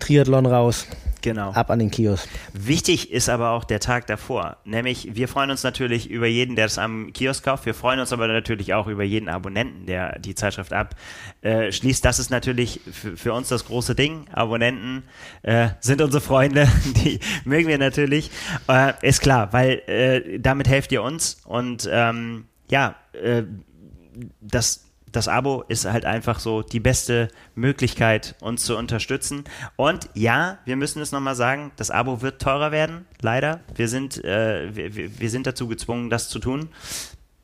[0.00, 0.86] Triathlon raus.
[1.24, 1.52] Genau.
[1.52, 2.28] Ab an den Kiosk.
[2.52, 4.58] Wichtig ist aber auch der Tag davor.
[4.66, 7.64] Nämlich, wir freuen uns natürlich über jeden, der es am Kiosk kauft.
[7.64, 12.04] Wir freuen uns aber natürlich auch über jeden Abonnenten, der die Zeitschrift abschließt.
[12.04, 14.26] Das ist natürlich für, für uns das große Ding.
[14.34, 15.04] Abonnenten
[15.40, 16.68] äh, sind unsere Freunde.
[17.04, 18.30] Die mögen wir natürlich.
[18.68, 21.40] Äh, ist klar, weil äh, damit helft ihr uns.
[21.46, 23.44] Und ähm, ja, äh,
[24.42, 24.84] das
[25.14, 29.44] das Abo ist halt einfach so die beste Möglichkeit, uns zu unterstützen.
[29.76, 33.60] Und ja, wir müssen es nochmal sagen, das Abo wird teurer werden, leider.
[33.74, 36.68] Wir sind, äh, wir, wir sind dazu gezwungen, das zu tun.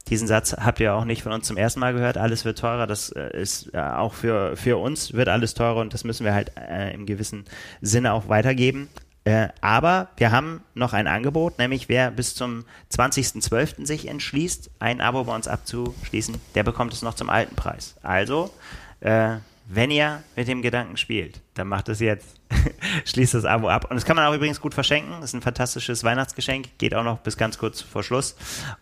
[0.09, 2.19] Diesen Satz habt ihr auch nicht von uns zum ersten Mal gehört.
[2.19, 2.89] Alles wird teurer.
[2.89, 6.35] Das äh, ist äh, auch für, für uns wird alles teurer und das müssen wir
[6.35, 7.45] halt äh, im gewissen
[7.81, 8.89] Sinne auch weitergeben.
[9.31, 13.87] Äh, aber wir haben noch ein Angebot, nämlich wer bis zum 20.12.
[13.87, 17.95] sich entschließt, ein Abo bei uns abzuschließen, der bekommt es noch zum alten Preis.
[18.03, 18.53] Also,
[18.99, 19.37] äh,
[19.69, 22.41] wenn ihr mit dem Gedanken spielt, dann macht es jetzt.
[23.05, 23.89] Schließt das Abo ab.
[23.89, 25.13] Und das kann man auch übrigens gut verschenken.
[25.21, 26.77] Das ist ein fantastisches Weihnachtsgeschenk.
[26.79, 28.35] Geht auch noch bis ganz kurz vor Schluss.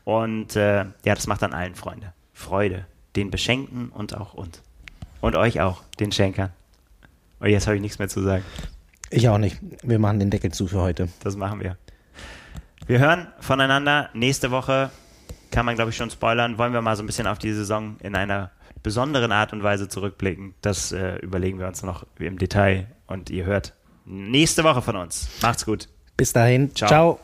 [0.05, 2.15] Und äh, ja, das macht dann allen Freunde.
[2.33, 2.87] Freude.
[3.17, 4.63] Den Beschenkten und auch uns.
[5.21, 6.55] Und euch auch, den Schenkern.
[7.39, 8.45] Und jetzt habe ich nichts mehr zu sagen.
[9.11, 9.59] Ich auch nicht.
[9.83, 11.09] Wir machen den Deckel zu für heute.
[11.23, 11.77] Das machen wir.
[12.87, 14.11] Wir hören voneinander.
[14.15, 14.91] Nächste Woche
[15.51, 16.59] kann man, glaube ich, schon spoilern.
[16.59, 18.51] Wollen wir mal so ein bisschen auf die Saison in einer
[18.83, 20.55] besonderen Art und Weise zurückblicken.
[20.63, 25.29] Das äh, überlegen wir uns noch im Detail und ihr hört nächste Woche von uns.
[25.43, 25.89] Macht's gut.
[26.17, 26.75] Bis dahin.
[26.75, 26.89] Ciao.
[26.89, 27.21] Ciao.